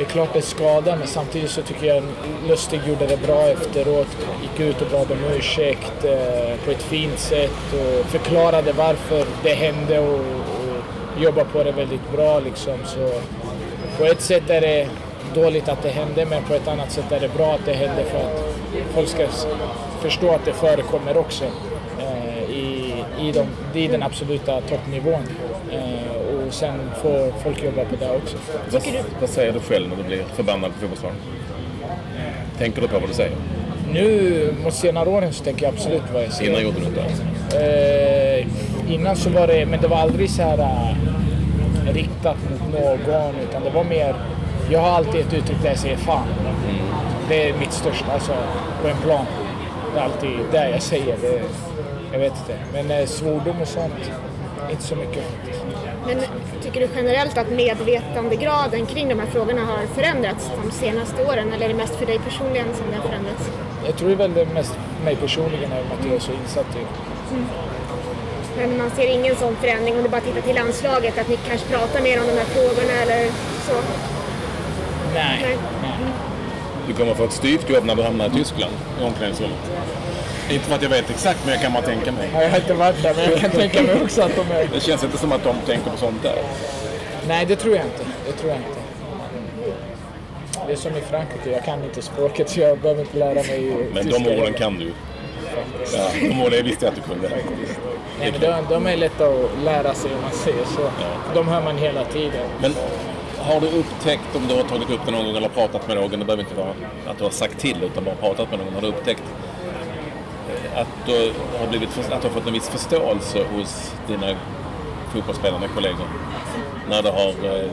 Det 0.00 0.06
är 0.06 0.08
klart 0.08 0.32
det 0.32 0.42
skadar, 0.42 0.96
men 0.96 1.06
samtidigt 1.06 1.50
så 1.50 1.62
tycker 1.62 1.86
jag 1.86 2.02
Lustig 2.48 2.80
gjorde 2.88 3.06
det 3.06 3.16
bra 3.16 3.42
efteråt. 3.42 4.06
Gick 4.42 4.60
ut 4.60 4.82
och 4.82 4.88
bad 4.88 5.10
om 5.10 5.24
ursäkt 5.36 6.04
eh, 6.04 6.64
på 6.64 6.70
ett 6.70 6.82
fint 6.82 7.18
sätt 7.18 7.72
och 7.72 8.06
förklarade 8.06 8.72
varför 8.72 9.24
det 9.42 9.54
hände 9.54 9.98
och, 9.98 10.18
och 10.18 11.22
jobbade 11.22 11.48
på 11.52 11.62
det 11.64 11.72
väldigt 11.72 12.12
bra. 12.12 12.40
Liksom. 12.40 12.78
Så 12.84 13.10
på 13.98 14.04
ett 14.04 14.20
sätt 14.20 14.50
är 14.50 14.60
det 14.60 14.88
dåligt 15.34 15.68
att 15.68 15.82
det 15.82 15.88
hände, 15.88 16.26
men 16.26 16.42
på 16.42 16.54
ett 16.54 16.68
annat 16.68 16.92
sätt 16.92 17.12
är 17.12 17.20
det 17.20 17.34
bra 17.36 17.54
att 17.54 17.64
det 17.64 17.72
hände 17.72 18.04
för 18.04 18.18
att 18.18 18.44
folk 18.94 19.08
ska 19.08 19.26
förstå 20.00 20.30
att 20.30 20.44
det 20.44 20.52
förekommer 20.52 21.16
också 21.16 21.44
eh, 21.98 22.50
i, 22.50 22.94
i, 23.20 23.32
de, 23.32 23.46
i 23.78 23.88
den 23.88 24.02
absoluta 24.02 24.60
toppnivån. 24.60 25.28
Eh, 25.72 26.19
och 26.50 26.54
sen 26.54 26.90
får 27.02 27.32
folk 27.42 27.62
jobba 27.62 27.84
på 27.84 27.96
det 27.96 28.10
också. 28.10 28.36
Vad, 28.70 28.82
vad 29.20 29.30
säger 29.30 29.52
du 29.52 29.60
själv 29.60 29.88
när 29.88 29.96
du 29.96 30.02
blir 30.02 30.24
förbannad 30.36 30.72
på 30.72 30.78
fotbollsplanen? 30.78 31.18
Tänker 32.58 32.82
du 32.82 32.88
på 32.88 32.98
vad 32.98 33.08
du 33.08 33.14
säger? 33.14 33.36
Nu 33.92 34.54
mot 34.64 34.74
senare 34.74 35.08
åren 35.08 35.32
så 35.32 35.44
tänker 35.44 35.66
jag 35.66 35.74
absolut 35.74 36.02
vad 36.12 36.22
jag 36.22 36.32
säger. 36.32 36.50
Innan 36.50 36.62
gjorde 36.62 36.80
du 36.80 36.86
inte 36.86 37.02
alls. 37.04 37.22
Eh, 37.54 38.46
innan 38.94 39.16
så 39.16 39.30
var 39.30 39.46
det, 39.46 39.66
men 39.66 39.80
det 39.80 39.88
var 39.88 39.96
aldrig 39.96 40.30
så 40.30 40.42
här 40.42 40.58
äh, 40.58 41.92
riktat 41.92 42.36
mot 42.50 42.80
någon 42.80 43.34
utan 43.48 43.64
det 43.64 43.70
var 43.70 43.84
mer, 43.84 44.14
jag 44.70 44.80
har 44.80 44.90
alltid 44.90 45.20
ett 45.20 45.34
uttryck 45.34 45.62
där 45.62 45.68
jag 45.68 45.78
säger 45.78 45.96
fan. 45.96 46.26
Det 47.28 47.48
är 47.48 47.58
mitt 47.58 47.72
största, 47.72 48.12
alltså 48.12 48.32
på 48.82 48.88
en 48.88 48.96
plan. 48.96 49.26
Det 49.94 50.00
är 50.00 50.04
alltid 50.04 50.30
det 50.52 50.70
jag 50.70 50.82
säger. 50.82 51.16
Det, 51.22 51.42
jag 52.12 52.18
vet 52.18 52.32
inte. 52.32 52.58
Men 52.72 52.90
eh, 52.90 53.06
svordom 53.06 53.60
och 53.62 53.68
sånt, 53.68 54.10
inte 54.70 54.82
så 54.82 54.96
mycket. 54.96 55.24
Men 56.06 56.20
tycker 56.62 56.80
du 56.80 56.88
generellt 56.96 57.38
att 57.38 57.50
medvetandegraden 57.50 58.86
kring 58.86 59.08
de 59.08 59.18
här 59.20 59.26
frågorna 59.26 59.64
har 59.64 59.86
förändrats 59.94 60.50
de 60.64 60.70
senaste 60.70 61.24
åren, 61.24 61.52
eller 61.52 61.64
är 61.64 61.68
det 61.68 61.74
mest 61.74 61.94
för 61.94 62.06
dig 62.06 62.18
personligen 62.18 62.66
som 62.74 62.86
det 62.90 62.96
har 62.96 63.08
förändrats? 63.08 63.50
Jag 63.86 63.96
tror 63.96 64.10
väl 64.10 64.34
det 64.34 64.40
är 64.40 64.46
mest 64.46 64.74
mig 65.04 65.16
personligen 65.16 65.72
även 65.72 65.92
att 65.92 66.06
jag 66.06 66.14
är 66.14 66.20
så 66.20 66.32
insatt 66.32 66.76
i 66.76 66.84
Men 68.56 68.78
man 68.78 68.90
ser 68.90 69.06
ingen 69.06 69.36
sån 69.36 69.56
förändring 69.56 69.96
om 69.96 70.02
du 70.02 70.08
bara 70.08 70.20
tittar 70.20 70.40
till 70.40 70.54
landslaget, 70.54 71.18
att 71.18 71.28
ni 71.28 71.36
kanske 71.48 71.68
pratar 71.68 72.02
mer 72.02 72.20
om 72.20 72.26
de 72.26 72.32
här 72.32 72.44
frågorna 72.44 72.92
eller 73.02 73.26
så? 73.66 73.74
Nej. 75.14 75.38
Nej. 75.42 75.58
Nej. 75.82 75.92
Du 76.86 76.94
kommer 76.94 77.14
få 77.14 77.24
ett 77.24 77.32
styvt 77.32 77.70
jobb 77.70 77.84
när 77.84 77.94
du 77.94 78.02
hamnar 78.02 78.26
i 78.26 78.30
Tyskland, 78.30 78.72
i 79.00 79.04
omklädningsrummet. 79.04 79.58
Inte 80.50 80.64
för 80.64 80.74
att 80.74 80.82
jag 80.82 80.90
vet 80.90 81.10
exakt, 81.10 81.38
men 81.44 81.54
jag 81.54 81.62
kan 81.62 81.72
bara 81.72 81.82
tänka 81.82 82.12
mig. 82.12 82.30
Jag 82.34 82.50
har 82.50 82.56
inte 82.56 82.74
varit 82.74 83.02
där, 83.02 83.14
men 83.14 83.30
jag 83.30 83.40
kan 83.40 83.50
tänka 83.50 83.82
mig 83.82 84.02
också 84.02 84.22
att 84.22 84.36
de 84.36 84.50
är... 84.56 84.68
Det 84.74 84.80
känns 84.80 85.04
inte 85.04 85.18
som 85.18 85.32
att 85.32 85.44
de 85.44 85.56
tänker 85.66 85.90
på 85.90 85.96
sånt 85.96 86.22
där. 86.22 86.36
Nej, 87.28 87.46
det 87.46 87.56
tror 87.56 87.76
jag 87.76 87.84
inte. 87.84 88.04
Det 88.26 88.32
tror 88.32 88.50
jag 88.50 88.58
inte. 88.58 88.80
Det 90.66 90.72
är 90.72 90.76
som 90.76 90.96
i 90.96 91.00
Frankrike, 91.00 91.50
jag 91.50 91.64
kan 91.64 91.84
inte 91.84 92.02
språket 92.02 92.50
så 92.50 92.60
jag 92.60 92.78
behöver 92.78 93.00
inte 93.00 93.18
lära 93.18 93.34
mig 93.34 93.76
Men 93.94 94.04
tyska 94.04 94.18
de 94.18 94.40
orden 94.40 94.54
kan 94.54 94.78
du 94.78 94.84
ju. 94.84 94.92
Ja, 95.96 96.10
de 96.20 96.42
orden 96.42 96.64
visste 96.64 96.84
jag 96.84 96.92
att 96.92 96.96
du 96.96 97.12
kunde. 97.12 97.28
Nej, 98.20 98.32
men 98.32 98.40
de, 98.40 98.74
de 98.74 98.86
är 98.86 98.96
lätta 98.96 99.26
att 99.26 99.64
lära 99.64 99.94
sig 99.94 100.10
om 100.14 100.22
man 100.22 100.32
säger 100.32 100.64
så. 100.64 100.90
De 101.34 101.48
hör 101.48 101.62
man 101.62 101.78
hela 101.78 102.04
tiden. 102.04 102.46
Men 102.60 102.74
har 103.38 103.60
du 103.60 103.66
upptäckt, 103.66 104.36
om 104.36 104.48
du 104.48 104.54
har 104.54 104.62
tagit 104.62 104.90
upp 104.90 105.00
det 105.06 105.10
någon 105.10 105.24
gång 105.26 105.36
eller 105.36 105.48
pratat 105.48 105.88
med 105.88 105.96
någon, 105.96 106.10
det 106.10 106.24
behöver 106.24 106.42
inte 106.42 106.54
vara 106.54 106.74
att 107.06 107.18
du 107.18 107.24
har 107.24 107.30
sagt 107.30 107.58
till 107.58 107.76
utan 107.82 108.04
bara 108.04 108.14
pratat 108.14 108.50
med 108.50 108.58
någon, 108.58 108.74
har 108.74 108.80
du 108.80 108.88
upptäckt 108.88 109.22
att 110.74 111.06
du 111.06 111.32
har, 111.60 111.66
blivit, 111.66 111.88
att 112.12 112.22
du 112.22 112.28
har 112.28 112.34
fått 112.34 112.46
en 112.46 112.52
viss 112.52 112.68
förståelse 112.68 113.38
hos 113.54 113.92
dina 114.06 114.36
fotbollsspelande 115.12 115.68
kollegor 115.74 116.06
när 116.88 117.02
du 117.02 117.08
har 117.08 117.28
eh, 117.28 117.70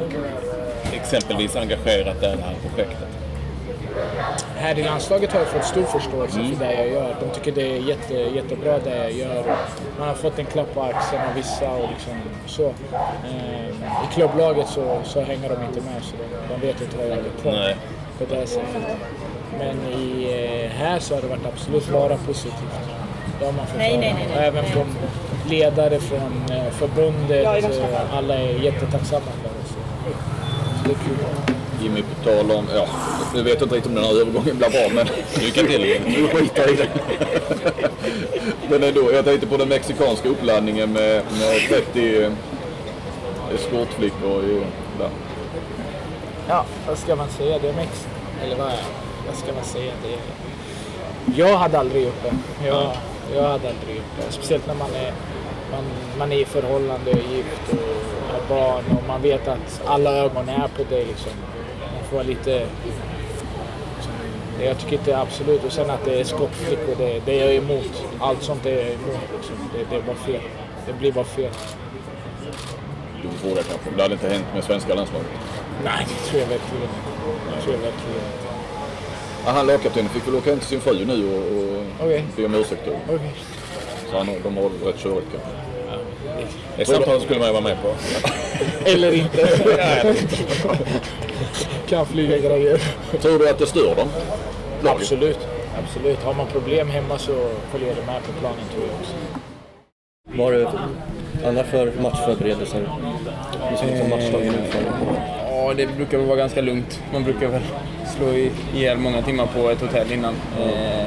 exempelvis 0.94 1.56
engagerat 1.56 2.22
dig 2.22 2.34
i 2.34 2.36
det 2.36 2.44
här 2.44 2.56
projektet? 2.68 3.08
Här 4.56 4.80
i 4.80 4.84
landslaget 4.84 5.34
har 5.34 5.40
jag 5.40 5.48
fått 5.48 5.66
stor 5.66 5.84
förståelse 5.84 6.38
för 6.38 6.66
det 6.66 6.74
jag 6.74 6.88
gör. 6.88 7.16
De 7.20 7.30
tycker 7.30 7.52
det 7.52 7.78
är 7.78 7.80
jätte, 7.80 8.14
jättebra 8.14 8.80
det 8.80 8.98
jag 8.98 9.12
gör. 9.12 9.44
Man 10.00 10.08
har 10.08 10.16
fått 10.16 10.40
en 10.40 10.46
klapp 10.46 10.74
på 10.74 10.82
axeln 10.82 11.22
av 11.30 11.36
vissa 11.36 11.72
och 11.72 11.90
liksom 11.90 12.14
så. 12.46 12.66
Ehm, 12.66 13.84
I 14.10 14.14
klubblaget 14.14 14.68
så, 14.68 15.00
så 15.04 15.22
hänger 15.22 15.50
de 15.50 15.64
inte 15.66 15.82
med 15.82 16.04
så 16.04 16.16
de, 16.16 16.54
de 16.54 16.68
vet 16.68 16.82
inte 16.82 16.98
vad 16.98 17.06
jag 17.06 17.16
håller 17.16 17.30
på 17.44 17.52
med 17.52 17.60
Nej. 17.60 17.76
på 18.18 18.36
det 18.36 18.48
sättet. 18.48 18.98
Men 19.58 20.00
i, 20.02 20.24
eh, 20.66 20.78
här 20.78 21.00
så 21.00 21.16
har 21.16 21.22
det 21.22 21.28
varit 21.28 21.46
absolut 21.46 21.90
bara 21.92 22.18
positivt. 22.18 22.54
Det 23.40 23.46
har 23.46 23.54
man 23.54 23.68
fått 23.68 23.78
Nej, 23.78 23.98
nej, 23.98 24.14
nej, 24.14 24.28
nej. 24.36 24.48
Även 24.48 24.66
från 24.66 24.88
ledare 25.50 26.00
från 26.00 26.44
eh, 26.52 26.72
förbundet. 26.72 27.64
Eh, 27.64 28.18
Alla 28.18 28.36
är 28.36 28.64
jättetacksamma 28.64 29.26
för 29.26 29.50
det. 29.50 29.68
Så 29.68 29.74
så 29.74 30.88
det 30.88 30.92
är 30.92 30.96
kul. 30.96 31.54
Jimmy, 31.84 32.02
på 32.02 32.30
tal 32.30 32.52
om... 32.52 32.66
Ja, 32.76 32.88
nu 33.36 33.44
vet 33.44 33.54
jag 33.54 33.64
inte 33.66 33.76
riktigt 33.76 33.90
om 33.90 33.96
den 33.96 34.04
här 34.04 34.22
övergången 34.22 34.58
blir 34.58 34.70
bra, 34.70 34.90
men... 34.94 35.08
Lycka 35.44 35.62
till! 35.62 36.02
Du 36.16 36.28
skiter 36.28 36.74
i 36.74 36.76
det. 36.76 36.90
Men 38.70 38.84
ändå, 38.84 39.14
jag 39.14 39.26
tänkte 39.26 39.48
på 39.48 39.58
den 39.58 39.70
mexikanska 39.70 40.30
uppladdningen 40.30 40.94
med, 40.94 41.24
med 41.40 41.70
30 41.70 42.24
eh, 42.24 42.32
eskortflickor 43.56 44.44
i... 44.46 44.64
Där. 45.00 45.10
Ja, 46.48 46.66
vad 46.88 46.98
ska 46.98 47.16
man 47.16 47.30
säga? 47.30 47.60
Det 47.62 47.70
är 47.70 47.74
Mexiko. 47.74 48.10
Eller 48.44 48.56
vad, 48.56 48.72
vad 49.28 49.36
ska 49.36 49.54
man 49.54 49.64
säga? 49.64 49.92
Det 50.04 50.14
är... 50.14 50.20
Jag 51.36 51.58
hade 51.58 51.80
aldrig 51.80 52.04
gjort 52.04 52.24
det. 52.24 52.68
Jag, 52.68 52.92
jag 53.36 53.44
hade 53.44 53.70
aldrig 53.70 53.96
gjort 53.96 54.16
det. 54.18 54.32
Speciellt 54.32 54.68
när 54.68 54.76
man 54.76 54.96
är, 54.96 55.14
man, 55.72 55.84
man 56.20 56.32
är 56.32 56.38
i 56.38 56.46
förhållande 56.46 57.12
och 57.12 57.18
gift 57.18 57.70
och 57.72 58.34
har 58.34 58.50
barn 58.50 58.84
och 58.98 59.08
man 59.08 59.22
vet 59.22 59.48
att 59.48 59.82
alla 59.86 60.12
ögon 60.12 60.50
är 60.50 60.68
på 60.68 60.84
dig. 60.90 61.06
Liksom. 61.06 61.32
Man 61.96 62.04
får 62.10 62.24
lite... 62.24 62.60
Liksom, 62.86 63.04
jag 64.62 64.78
tycker 64.78 64.98
inte 64.98 65.18
absolut. 65.18 65.64
Och 65.64 65.72
sen 65.72 65.90
att 65.90 66.06
det 66.06 66.20
är 66.20 66.24
skottflickor, 66.24 66.96
det, 66.98 67.22
det 67.26 67.40
är 67.40 67.46
jag 67.46 67.56
emot. 67.56 68.06
Allt 68.20 68.44
sånt 68.44 68.66
är 68.66 68.76
jag 68.76 68.86
emot. 68.86 69.30
Liksom. 69.38 69.56
Det, 69.74 69.86
det 69.90 69.96
är 69.96 70.02
bara 70.02 70.16
fel. 70.16 70.42
Det 70.88 70.94
blir 70.94 71.12
bara 71.12 71.26
fel. 71.26 71.52
Du 73.22 73.30
får 73.30 73.38
fråga 73.38 73.64
kanske. 73.64 73.90
Det 73.96 74.02
hade 74.02 74.14
inte 74.14 74.30
hänt 74.30 74.46
med 74.54 74.64
svenska 74.64 74.94
landslaget. 74.94 75.28
Nej, 75.84 76.08
det 76.10 76.30
tror 76.30 76.42
jag 76.42 76.48
verkligen 76.50 76.84
inte. 76.84 76.96
Det 77.56 77.62
tror 77.64 77.76
jag 77.76 77.82
verkligen 77.82 78.16
inte. 78.16 78.47
Ja, 79.48 79.54
han 79.54 79.68
lagkaptenen 79.68 80.10
fick 80.10 80.28
väl 80.28 80.36
åka 80.36 80.50
hem 80.50 80.60
till 80.60 80.68
sin 80.68 80.82
fru 80.82 81.06
nu 81.06 81.28
och, 81.28 81.58
och 81.58 81.84
Okej. 82.06 82.24
be 82.36 82.46
om 82.46 82.56
ursäkt 82.56 82.82
då. 82.86 83.14
Okej. 83.14 83.34
Så 84.12 84.18
han, 84.18 84.28
de 84.44 84.58
har 84.58 84.64
rätt 84.64 85.00
körigt 85.00 85.28
kanske. 85.32 85.50
Det 86.78 86.86
samtalet 86.86 87.22
skulle 87.22 87.40
man 87.40 87.48
ju 87.48 87.54
vara 87.54 87.64
med 87.64 87.78
på. 87.82 87.94
Eller 88.90 89.14
inte. 89.14 89.48
kan 91.88 92.06
flyga 92.06 92.38
grejer. 92.38 92.82
Tror 93.22 93.40
du 93.40 93.50
att 93.50 93.60
det 93.60 93.66
stör 93.66 93.96
dem? 93.96 94.08
Laget? 94.84 95.02
Absolut. 95.02 95.40
absolut. 95.84 96.24
Har 96.24 96.34
man 96.34 96.48
problem 96.48 96.90
hemma 96.90 97.18
så 97.18 97.50
följer 97.72 97.96
det 97.96 98.06
med 98.06 98.24
på 98.24 98.32
planen 98.40 98.66
tror 98.74 98.84
jag 98.88 98.96
också. 99.00 99.14
Vad 100.38 100.46
har 100.46 100.54
du 100.54 100.68
annars 101.48 101.68
för 101.68 102.02
matchförberedelser? 102.02 102.90
Du 103.72 103.78
som 103.78 103.88
liksom 103.88 104.10
matchdagen 104.10 104.54
utför. 104.56 104.82
Ja, 105.68 105.74
det 105.74 105.88
brukar 105.88 106.18
väl 106.18 106.28
vara 106.28 106.38
ganska 106.38 106.62
lugnt. 106.62 107.02
Man 107.14 107.24
brukar 107.24 107.48
väl 107.48 107.62
slå 108.18 108.28
i- 108.28 108.52
ihjäl 108.76 108.98
många 108.98 109.22
timmar 109.22 109.46
på 109.46 109.70
ett 109.70 109.82
hotell 109.82 110.12
innan. 110.12 110.34
Eh, 110.62 111.06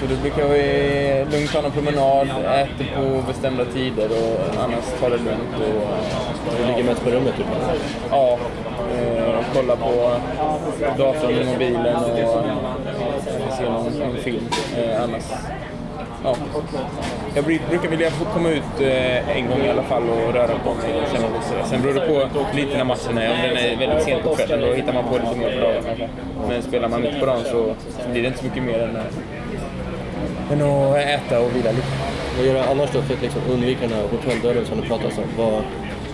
Så 0.00 0.06
det 0.06 0.16
brukar 0.22 0.48
vi 0.48 1.26
lugnt 1.32 1.52
ta 1.52 1.60
någon 1.62 1.70
promenad, 1.70 2.28
äter 2.28 2.86
på 2.96 3.22
bestämda 3.32 3.64
tider 3.64 4.08
och 4.10 4.62
annars 4.64 4.84
ta 5.00 5.08
det 5.08 5.16
lugnt. 5.16 5.54
Och, 5.56 5.86
Du 6.60 6.66
ligger 6.66 6.84
mest 6.84 7.04
på 7.04 7.10
rummet 7.10 7.36
typ. 7.36 7.46
ja, 8.10 8.38
eh, 8.94 9.34
kolla 9.54 9.76
på 9.76 10.10
datorn, 10.98 11.46
mobilen 11.46 11.96
och 11.96 12.16
se 13.58 13.64
någon, 13.64 13.98
någon 13.98 14.16
film. 14.16 14.48
Eh, 14.76 15.02
annars, 15.04 15.24
ja. 16.24 16.34
Jag 17.34 17.44
bru- 17.44 17.68
brukar 17.70 17.88
vilja 17.88 18.10
få 18.10 18.24
komma 18.24 18.48
ut 18.48 18.80
eh, 18.80 19.36
en 19.36 19.46
gång 19.48 19.60
i 19.66 19.68
alla 19.70 19.82
fall 19.82 20.02
och 20.10 20.34
röra 20.34 20.58
på 20.64 20.74
mig 20.74 20.94
och 21.02 21.08
känna 21.12 21.28
lite 21.28 21.46
sådär. 21.48 21.62
Sen 21.70 21.82
beror 21.82 21.94
det 21.94 22.00
på 22.00 22.28
lite 22.56 22.76
när 22.76 22.84
matchen 22.84 23.18
är. 23.18 23.30
Om 23.30 23.36
den 23.42 23.56
är 23.56 23.76
väldigt 23.76 24.02
sent 24.04 24.22
på 24.22 24.34
kvällen 24.36 24.60
då 24.60 24.74
hittar 24.74 24.92
man 24.92 25.04
på 25.04 25.14
lite 25.14 25.36
mer 25.36 25.50
på 25.54 25.60
dagen. 25.60 26.08
Men 26.48 26.62
spelar 26.62 26.88
man 26.88 27.00
mitt 27.02 27.20
på 27.20 27.26
dagen 27.26 27.44
så, 27.44 27.74
blir 28.12 28.22
det 28.22 28.28
inte 28.28 28.38
så 28.38 28.44
mycket 28.44 28.62
mer 28.62 28.78
än, 28.78 28.96
eh, 28.96 30.52
än 30.52 30.62
att 30.62 30.96
äta 30.96 31.40
och 31.40 31.56
vila 31.56 31.70
lite. 31.70 31.86
Vad 32.36 32.46
gör 32.46 32.54
du 32.54 32.60
annars 32.60 32.90
då 32.92 33.02
för 33.02 33.14
att 33.14 33.22
liksom 33.22 33.40
undvika 33.50 33.80
den 33.80 33.92
här 33.96 34.02
hotelldöden 34.10 34.66
som 34.66 34.80
du 34.80 34.86
pratar 34.88 35.06
om? 35.06 35.12
Vad, 35.36 35.62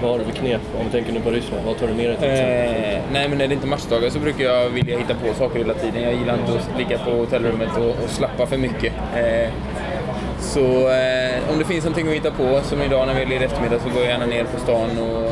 vad 0.03 0.11
har 0.11 0.19
du 0.19 0.25
för 0.25 0.33
knep? 0.33 0.61
Om 0.79 0.85
du 0.85 0.91
tänker 0.91 1.13
nu 1.13 1.21
på 1.21 1.31
Ryssland, 1.31 1.63
vad 1.67 1.79
tar 1.79 1.87
du 1.87 1.95
med 1.95 2.07
dig 2.07 2.17
till? 2.17 2.29
Eh, 2.29 3.01
nej, 3.13 3.29
men 3.29 3.39
när 3.39 3.47
det 3.49 3.55
inte 3.55 3.67
är 3.67 3.69
matchdagar 3.69 4.11
så 4.11 4.19
brukar 4.19 4.45
jag 4.45 4.69
vilja 4.69 4.99
hitta 4.99 5.15
på 5.15 5.35
saker 5.35 5.59
hela 5.59 5.75
tiden. 5.75 6.03
Jag 6.03 6.13
gillar 6.15 6.35
inte 6.35 6.53
att 6.53 6.79
ligga 6.79 6.99
på 6.99 7.11
hotellrummet 7.11 7.69
och, 7.79 7.89
och 8.05 8.11
slappa 8.11 8.47
för 8.47 8.57
mycket. 8.57 8.93
Eh, 9.17 9.49
så 10.45 10.89
eh, 10.89 11.51
om 11.53 11.59
det 11.59 11.65
finns 11.65 11.85
någonting 11.85 12.09
att 12.09 12.15
hitta 12.15 12.31
på, 12.31 12.61
som 12.63 12.83
idag 12.83 13.07
när 13.07 13.15
vi 13.15 13.23
är 13.23 13.27
lediga 13.27 13.47
eftermiddag, 13.47 13.79
så 13.79 13.89
går 13.89 14.03
jag 14.03 14.11
gärna 14.11 14.27
ner 14.27 14.45
på 14.45 14.61
stan 14.61 14.91
och, 14.99 15.29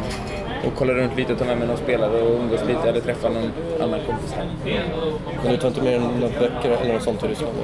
och 0.67 0.75
kollar 0.75 0.95
runt 0.95 1.17
lite 1.17 1.33
och 1.33 1.39
tar 1.39 1.47
med 1.47 1.59
mig 1.59 1.69
någon 1.69 1.77
spelare 1.77 2.23
och 2.23 2.41
umgås 2.41 2.61
lite 2.69 2.89
eller 2.89 3.01
träffar 3.01 3.31
någon 3.31 3.53
annan 3.81 4.01
kompis 4.07 4.33
här. 4.33 4.47
Men 5.43 5.53
du 5.53 5.57
tar 5.59 5.69
inte 5.69 5.83
med 5.83 5.93
dig 5.93 6.01
några 6.01 6.41
böcker 6.41 6.71
eller 6.71 6.95
något 6.95 7.03
sånt 7.03 7.21
till 7.21 7.29
Ryssland? 7.29 7.55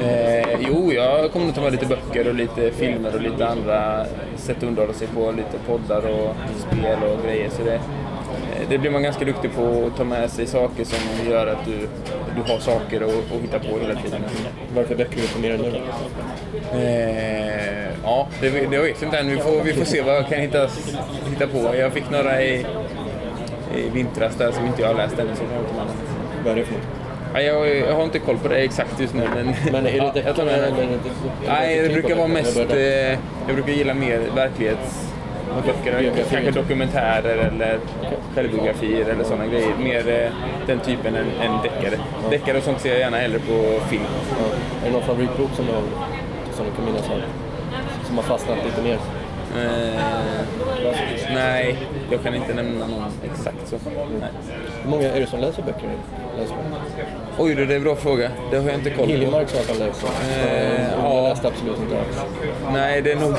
Eh, 0.00 0.60
jo, 0.68 0.92
jag 0.92 1.32
kommer 1.32 1.46
nog 1.46 1.54
ta 1.54 1.60
med 1.60 1.72
lite 1.72 1.86
böcker 1.86 2.28
och 2.28 2.34
lite 2.34 2.70
filmer 2.70 3.14
och 3.14 3.20
lite 3.20 3.48
andra 3.48 4.04
sätt 4.36 4.56
att 4.56 4.62
underhålla 4.62 4.94
sig 4.94 5.06
på. 5.06 5.32
Lite 5.32 5.58
poddar 5.66 6.02
och 6.10 6.34
spel 6.58 6.98
och 7.02 7.24
grejer. 7.26 7.50
Så 7.50 7.62
det, 7.64 7.80
det 8.68 8.78
blir 8.78 8.90
man 8.90 9.02
ganska 9.02 9.24
duktig 9.24 9.52
på 9.54 9.86
att 9.86 9.96
ta 9.96 10.04
med 10.04 10.30
sig 10.30 10.46
saker 10.46 10.84
som 10.84 11.30
gör 11.30 11.46
att 11.46 11.64
du, 11.64 11.88
du 12.36 12.52
har 12.52 12.58
saker 12.58 13.00
att, 13.00 13.32
att 13.36 13.42
hitta 13.42 13.58
på 13.58 13.78
hela 13.78 14.00
tiden. 14.02 14.22
Varför 14.74 14.94
böcker 14.94 15.16
du 15.16 15.26
tar 15.26 15.40
med 15.40 15.60
dig 15.60 15.70
nu? 15.70 15.80
Eh, 16.78 17.88
ja, 18.02 18.28
det, 18.40 18.50
det 18.50 18.76
jag 18.76 18.82
vet 18.82 19.02
inte 19.02 19.18
än. 19.18 19.30
Vi 19.30 19.36
får, 19.38 19.62
vi 19.64 19.72
får 19.72 19.84
se 19.84 20.02
vad 20.02 20.14
jag 20.14 20.28
kan 20.28 20.40
hitta, 20.40 20.68
hitta 21.30 21.46
på. 21.46 21.76
Jag 21.76 21.92
fick 21.92 22.10
några 22.10 22.42
i, 22.42 22.66
i 23.76 23.88
vintras 23.92 24.36
där 24.36 24.52
som 24.52 24.66
inte 24.66 24.82
jag 24.82 24.88
har 24.88 24.94
läst 24.94 25.14
jag 25.18 25.26
något. 25.26 25.42
Vad 26.44 26.52
är 26.52 26.56
det 26.56 26.64
för 26.64 26.74
något? 26.74 26.82
Ja, 27.34 27.40
jag, 27.40 27.76
jag 27.76 27.94
har 27.94 28.04
inte 28.04 28.18
koll 28.18 28.38
på 28.38 28.48
det 28.48 28.56
exakt 28.56 29.00
just 29.00 29.14
nu. 29.14 29.28
Men, 29.34 29.54
Men 29.72 29.86
är 29.86 29.90
det 29.90 29.96
ja, 29.96 30.12
jag 30.26 30.36
tar 30.36 30.44
med 30.44 30.62
det. 30.62 30.88
Nej, 31.46 31.82
det 31.82 31.88
brukar 31.88 32.16
vara 32.16 32.28
mest... 32.28 32.56
Jag 32.56 32.70
Eh, 32.70 33.18
jag 33.46 33.54
brukar 33.54 33.72
gilla 33.72 33.94
mer 33.94 34.20
Biografier. 35.62 36.24
Kanske 36.30 36.50
dokumentärer 36.50 37.36
eller 37.36 37.78
självbiografier 38.34 39.06
eller 39.06 39.24
sådana 39.24 39.46
grejer. 39.46 39.72
Mer 39.78 40.08
eh, 40.08 40.30
den 40.66 40.80
typen 40.80 41.14
än, 41.14 41.26
än 41.40 41.62
deckare. 41.62 41.98
Deckare 42.30 42.58
och 42.58 42.64
sånt 42.64 42.80
ser 42.80 42.90
jag 42.90 42.98
gärna 42.98 43.16
hellre 43.16 43.38
på 43.38 43.80
film. 43.88 44.02
Ja. 44.30 44.46
Är 44.82 44.86
det 44.86 44.92
någon 44.92 45.02
favoritbok 45.02 45.50
som 45.56 45.66
du 45.66 45.72
har, 45.72 45.82
som 46.52 46.66
du 46.66 46.72
kan 46.76 46.84
minnas 46.84 47.10
av? 47.10 47.20
Som 48.06 48.16
har 48.16 48.24
fastnat 48.24 48.58
lite 48.64 48.82
mer? 48.82 48.98
Eh, 49.56 50.00
nej, 51.34 51.76
jag 52.10 52.22
kan 52.22 52.34
inte 52.34 52.54
nämna 52.54 52.86
någon 52.86 53.04
exakt 53.24 53.68
så. 53.68 53.76
Nej. 54.20 54.30
Hur 54.82 54.90
många 54.90 55.08
är 55.08 55.20
det 55.20 55.26
som 55.26 55.40
läser 55.40 55.62
böcker? 55.62 55.88
Läser 56.38 56.54
man? 56.54 56.80
Oj, 57.38 57.54
det 57.54 57.62
är 57.62 57.76
en 57.76 57.82
bra 57.82 57.96
fråga. 57.96 58.30
Det 58.50 58.56
har 58.56 58.64
jag 58.64 58.74
inte 58.74 58.90
koll 58.90 59.06
på. 59.06 59.12
Hiljemark 59.12 59.48
sa 59.48 59.58
att 59.60 59.68
han 59.68 59.78
läser. 59.78 60.08
Eh, 60.08 60.82
jag 60.82 60.98
ja. 60.98 61.28
läste 61.28 61.48
absolut 61.48 61.78
inte 61.78 61.98
alls. 61.98 62.16
Nej, 62.72 63.02
det 63.02 63.12
är 63.12 63.16
nog 63.16 63.34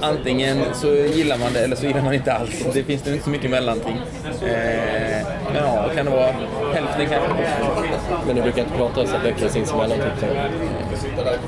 antingen 0.00 0.58
så 0.74 0.86
gillar 0.94 1.38
man 1.38 1.52
det 1.52 1.64
eller 1.64 1.76
så 1.76 1.86
gillar 1.86 2.02
man 2.02 2.14
inte 2.14 2.32
alls. 2.32 2.66
Det 2.72 2.82
finns 2.82 3.04
nog 3.04 3.14
inte 3.14 3.24
så 3.24 3.30
mycket 3.30 3.50
mellanting. 3.50 4.00
Eh, 4.42 4.93
men 5.54 5.62
ja, 5.62 5.88
kan 5.96 6.04
det 6.06 6.10
vara 6.10 6.26
hälften 6.74 7.06
kanske? 7.10 7.28
Men 8.26 8.36
ni 8.36 8.42
brukar 8.42 8.62
inte 8.62 8.74
prata 8.76 9.06
så 9.06 9.16
böcker 9.24 9.48
sinsemellan? 9.48 9.98
Typ, 9.98 10.20
så. 10.20 10.26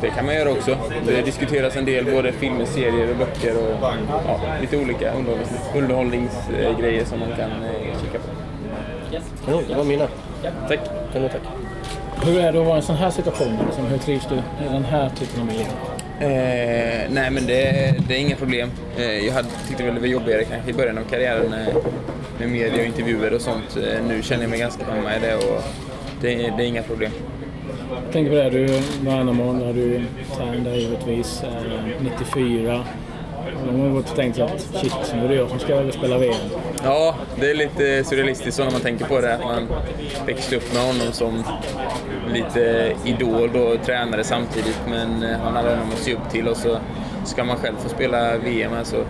Det 0.01 0.11
kan 0.11 0.27
man 0.27 0.35
göra 0.35 0.51
också. 0.51 0.77
Det 1.07 1.23
diskuteras 1.23 1.77
en 1.77 1.85
del, 1.85 2.05
både 2.05 2.33
filmer, 2.33 2.65
serier 2.65 3.11
och 3.11 3.17
böcker 3.17 3.57
och 3.57 3.77
ja, 3.83 4.41
lite 4.61 4.77
olika 4.77 5.13
underhållnings- 5.13 5.77
underhållningsgrejer 5.79 7.05
som 7.05 7.19
man 7.21 7.29
kan 7.29 7.51
eh, 7.51 8.01
kika 8.03 8.19
på. 8.19 8.29
Kanon, 9.47 9.63
det 9.69 9.75
var 9.75 9.85
mina. 9.85 10.09
Tack! 10.69 10.81
Kanon, 11.13 11.29
tack. 11.29 11.41
Hur 12.25 12.41
är 12.41 12.53
det 12.53 12.61
att 12.61 12.67
vara 12.67 12.77
i 12.77 12.79
en 12.79 12.83
sån 12.83 12.97
här 12.97 13.11
situation? 13.11 13.59
Liksom, 13.67 13.87
hur 13.87 13.99
trivs 13.99 14.27
du 14.29 14.35
i 14.35 14.69
den 14.73 14.85
här 14.85 15.11
typen 15.11 15.41
av 15.41 15.47
miljö? 15.47 15.65
Eh, 16.21 17.11
nej 17.11 17.31
men 17.31 17.47
det, 17.47 17.95
det 18.09 18.15
är 18.15 18.19
inga 18.19 18.37
problem. 18.37 18.71
Eh, 18.99 19.27
jag 19.27 19.33
hade 19.33 19.49
tyckt 19.69 19.79
det 19.79 20.01
var 20.01 20.07
jobbigare 20.07 20.45
kanske 20.45 20.71
i 20.71 20.75
början 20.75 20.99
av 20.99 21.03
karriären 21.03 21.51
med, 21.51 21.67
med 22.39 22.49
media 22.49 22.81
och 22.81 22.87
intervjuer 22.87 23.35
och 23.35 23.41
sånt. 23.41 23.77
Eh, 23.77 24.05
nu 24.09 24.23
känner 24.23 24.43
jag 24.43 24.51
mig 24.51 24.59
ganska 24.59 24.85
hemma 24.85 25.17
i 25.17 25.21
det 25.21 25.35
och 25.35 25.63
det, 26.21 26.29
det 26.37 26.65
är 26.65 26.67
inga 26.67 26.83
problem. 26.83 27.13
Jag 28.05 28.13
tänker 28.13 28.31
på 28.31 28.37
det, 28.37 28.51
du 28.51 28.67
Värnamo, 29.01 29.53
där 29.53 29.73
du 29.73 30.03
tränade 30.37 30.77
givetvis, 30.77 31.43
eh, 31.43 31.51
94. 32.01 32.85
Och 33.61 33.73
de 33.73 33.81
har 33.81 33.89
gått 33.89 34.11
och 34.11 34.17
tänkt 34.17 34.39
att 34.39 34.61
shit, 34.61 35.15
nu 35.15 35.25
är 35.25 35.29
det 35.29 35.35
jag 35.35 35.49
som 35.51 35.59
ska 35.59 35.93
spela 35.93 36.19
VM. 36.19 36.35
Ja, 36.85 37.15
det 37.41 37.51
är 37.51 37.55
lite 37.55 38.05
surrealistiskt 38.05 38.57
så 38.57 38.65
när 38.65 38.71
man 38.71 38.81
tänker 38.81 39.05
på 39.05 39.21
det. 39.21 39.35
Att 39.35 39.45
man 39.45 39.69
växte 40.27 40.57
upp 40.57 40.75
med 40.75 40.83
honom 40.83 41.13
som 41.13 41.43
lite 42.33 42.93
idol 43.05 43.57
och 43.57 43.85
tränare 43.87 44.25
samtidigt. 44.25 44.81
Men 44.89 45.23
eh, 45.23 45.39
han 45.39 45.57
hade 45.57 45.69
honom 45.71 45.89
att 45.93 45.99
se 45.99 46.15
upp 46.15 46.31
till 46.31 46.49
och 46.49 46.57
så 46.57 46.79
ska 47.25 47.45
man 47.45 47.57
själv 47.57 47.77
få 47.77 47.89
spela 47.89 48.39
VM. 48.39 48.73
Alltså. 48.79 49.05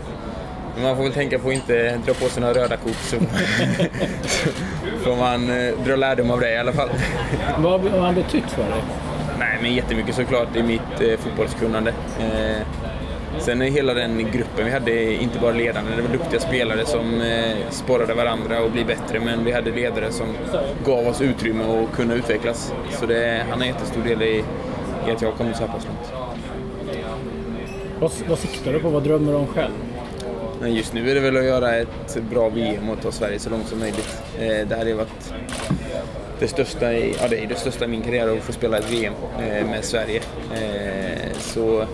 Men 0.76 0.84
man 0.84 0.96
får 0.96 1.02
väl 1.02 1.12
tänka 1.12 1.38
på 1.38 1.48
att 1.48 1.54
inte 1.54 1.96
dra 2.06 2.14
på 2.14 2.28
sig 2.28 2.40
några 2.42 2.54
röda 2.54 2.76
kort 2.76 2.96
så 2.96 3.16
får 5.04 5.16
man 5.16 5.50
eh, 5.50 5.74
dra 5.84 5.96
lärdom 5.96 6.30
av 6.30 6.40
det 6.40 6.52
i 6.52 6.58
alla 6.58 6.72
fall. 6.72 6.88
Vad 7.58 7.80
har 7.80 8.00
han 8.00 8.14
betytt 8.14 8.50
för 8.50 8.62
dig? 8.62 8.82
Nej, 9.38 9.58
men 9.62 9.74
jättemycket 9.74 10.14
såklart 10.14 10.56
i 10.56 10.62
mitt 10.62 11.00
eh, 11.00 11.18
fotbollskunnande. 11.18 11.94
Eh, 12.20 12.66
sen 13.38 13.62
är 13.62 13.70
hela 13.70 13.94
den 13.94 14.18
gruppen 14.18 14.64
vi 14.64 14.70
hade, 14.70 15.14
inte 15.14 15.38
bara 15.38 15.52
ledarna, 15.52 15.88
det 15.96 16.02
var 16.02 16.08
duktiga 16.08 16.40
spelare 16.40 16.86
som 16.86 17.20
eh, 17.20 17.70
sporrade 17.70 18.14
varandra 18.14 18.62
och 18.62 18.70
bli 18.70 18.84
bättre, 18.84 19.20
men 19.20 19.44
vi 19.44 19.52
hade 19.52 19.70
ledare 19.70 20.12
som 20.12 20.26
gav 20.84 21.06
oss 21.06 21.20
utrymme 21.20 21.64
att 21.64 21.96
kunna 21.96 22.14
utvecklas. 22.14 22.72
Så 22.90 23.06
det, 23.06 23.44
han 23.50 23.58
har 23.58 23.66
en 23.66 23.72
jättestor 23.74 24.02
del 24.02 24.22
i, 24.22 24.44
i 25.08 25.10
att 25.10 25.22
jag 25.22 25.30
har 25.30 25.36
kommit 25.36 25.56
så 25.56 25.66
här 25.66 25.72
pass 25.72 25.86
långt. 25.86 26.12
Vad, 28.00 28.12
vad 28.28 28.38
siktar 28.38 28.72
du 28.72 28.78
på? 28.80 28.88
Vad 28.88 29.02
drömmer 29.02 29.32
du 29.32 29.38
om 29.38 29.46
själv? 29.46 29.72
Men 30.60 30.74
just 30.74 30.92
nu 30.92 31.10
är 31.10 31.14
det 31.14 31.20
väl 31.20 31.36
att 31.36 31.44
göra 31.44 31.74
ett 31.74 32.18
bra 32.30 32.48
VM 32.48 32.88
och 32.90 33.00
ta 33.02 33.12
Sverige 33.12 33.38
så 33.38 33.50
långt 33.50 33.68
som 33.68 33.78
möjligt. 33.78 34.22
Eh, 34.38 34.68
det 34.68 34.76
hade 34.76 34.90
ju 34.90 34.96
varit 34.96 35.34
det 36.38 36.48
största 36.48 36.92
i, 36.92 37.14
ja, 37.20 37.28
det 37.28 37.44
är 37.44 37.46
det 37.46 37.54
största 37.54 37.84
i 37.84 37.88
min 37.88 38.02
karriär 38.02 38.36
att 38.36 38.42
få 38.42 38.52
spela 38.52 38.78
ett 38.78 38.92
VM 38.92 39.12
eh, 39.38 39.66
med 39.66 39.84
Sverige. 39.84 40.20
Eh, 40.54 41.32
så 41.38 41.84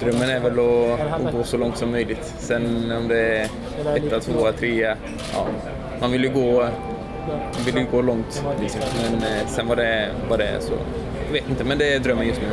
drömmen 0.00 0.30
är 0.30 0.40
väl 0.40 0.52
att, 0.52 1.26
att 1.26 1.32
gå 1.32 1.44
så 1.44 1.56
långt 1.56 1.76
som 1.76 1.90
möjligt. 1.90 2.34
Sen 2.38 2.92
om 2.92 3.08
det 3.08 3.20
är 3.20 3.48
etta, 3.96 4.20
tvåa, 4.20 4.52
trea, 4.52 4.96
ja, 5.32 5.46
man 6.00 6.12
vill 6.12 6.24
ju 6.24 6.30
gå, 6.30 6.68
vill 7.66 7.76
ju 7.76 7.86
gå 7.90 8.02
långt. 8.02 8.44
Liksom. 8.60 8.80
Men 9.02 9.14
eh, 9.14 9.46
sen 9.48 9.68
vad 9.68 9.78
det, 9.78 10.08
vad 10.28 10.38
det 10.38 10.44
är 10.44 10.60
så, 10.60 10.72
jag 11.26 11.32
vet 11.32 11.48
inte, 11.50 11.64
men 11.64 11.78
det 11.78 11.94
är 11.94 11.98
drömmen 11.98 12.26
just 12.26 12.40
nu. 12.40 12.48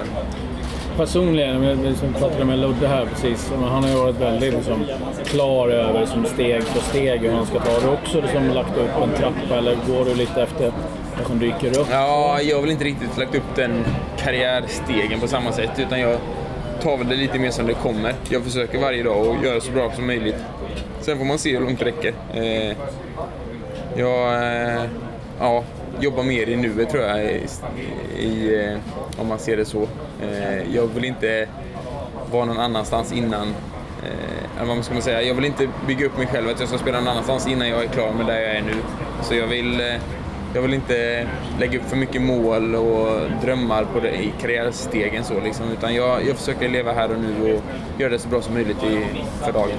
Personligen, 0.98 1.64
jag 1.64 1.78
liksom 1.78 2.14
pratade 2.14 2.46
med 2.46 2.60
Ludde 2.60 2.88
här 2.88 3.06
precis, 3.06 3.52
och 3.52 3.68
han 3.68 3.84
har 3.84 3.90
ju 3.90 3.96
varit 3.96 4.22
väldigt 4.22 4.54
liksom, 4.54 4.86
klar 5.26 5.70
över 5.70 6.06
som 6.06 6.26
steg 6.26 6.64
för 6.64 6.82
steg 6.82 7.22
hur 7.22 7.32
han 7.32 7.46
ska 7.46 7.60
ta. 7.60 7.72
Har 7.72 7.82
du 7.82 7.88
också 7.88 8.22
liksom, 8.22 8.48
lagt 8.48 8.78
upp 8.78 9.04
en 9.04 9.10
trappa 9.18 9.58
eller 9.58 9.78
går 9.88 10.06
du 10.06 10.16
lite 10.16 10.42
efter 10.42 10.72
vad 11.18 11.28
som 11.28 11.40
dyker 11.40 11.80
upp? 11.80 11.88
Ja, 11.92 12.42
jag 12.42 12.56
har 12.56 12.62
väl 12.62 12.72
inte 12.72 12.84
riktigt 12.86 13.18
lagt 13.18 13.36
upp 13.36 13.56
den 13.56 13.86
karriärstegen 14.18 15.20
på 15.20 15.28
samma 15.28 15.52
sätt 15.52 15.72
utan 15.78 16.00
jag 16.00 16.18
tar 16.82 16.98
väl 16.98 17.10
det 17.10 17.16
lite 17.16 17.40
mer 17.40 17.52
som 17.52 17.68
det 17.68 17.74
kommer. 17.74 18.14
Jag 18.30 18.44
försöker 18.44 18.80
varje 18.80 19.04
dag 19.04 19.28
att 19.28 19.46
göra 19.46 19.62
så 19.62 19.72
bra 19.72 19.92
som 19.92 20.08
möjligt. 20.08 20.44
Sen 21.02 21.18
får 21.18 21.26
man 21.26 21.40
se 21.40 21.58
hur 21.58 21.66
långt 21.66 21.80
det 21.80 21.86
räcker. 21.86 22.14
Eh, 22.34 22.78
jag 23.98 24.34
eh, 24.34 24.84
ja, 25.40 25.64
jobbar 26.00 26.24
mer 26.24 26.50
i 26.50 26.56
nuet 26.56 26.90
tror 26.90 27.04
jag, 27.04 27.24
i, 27.24 27.48
i, 28.20 28.66
eh, 28.66 29.22
om 29.22 29.28
man 29.28 29.40
ser 29.40 29.58
det 29.58 29.66
så. 29.66 29.88
Eh, 30.24 30.76
jag 30.76 30.88
vill 30.88 31.06
inte 31.06 31.48
vara 32.32 32.46
någon 32.46 32.60
annanstans 32.60 33.14
innan 33.14 33.54
Eh, 34.04 34.62
eller 34.62 34.76
vad 34.76 34.86
ska 34.86 34.94
man 34.94 35.04
säga? 35.04 35.22
Jag 35.22 35.36
vill 35.36 35.46
inte 35.46 35.68
bygga 35.88 36.06
upp 36.06 36.18
mig 36.18 36.28
själv 36.28 36.50
att 36.50 36.60
jag 36.60 36.70
ska 36.70 36.78
spela 36.78 37.00
någon 37.00 37.08
annanstans 37.08 37.48
innan 37.48 37.70
jag 37.70 37.84
är 37.84 37.88
klar 37.88 38.12
med 38.12 38.26
där 38.26 38.40
jag 38.40 38.56
är 38.56 38.62
nu. 38.62 38.76
Så 39.22 39.36
jag 39.36 39.48
vill, 39.48 39.82
eh, 39.82 39.96
jag 40.54 40.62
vill 40.62 40.74
inte 40.74 41.28
lägga 41.60 41.80
upp 41.80 41.86
för 41.86 41.98
mycket 41.98 42.22
mål 42.22 42.76
och 42.76 43.22
drömmar 43.42 43.84
på 43.84 44.00
det, 44.00 44.10
i 44.10 44.34
karriärstegen 44.42 45.24
så 45.24 45.40
liksom, 45.40 45.72
utan 45.72 45.96
jag, 45.96 46.28
jag 46.28 46.38
försöker 46.38 46.70
leva 46.70 46.94
här 46.94 47.12
och 47.12 47.20
nu 47.20 47.54
och 47.54 47.62
göra 48.00 48.10
det 48.10 48.20
så 48.20 48.30
bra 48.30 48.42
som 48.42 48.54
möjligt 48.54 48.84
i, 48.84 49.06
för 49.46 49.52
dagen. 49.52 49.78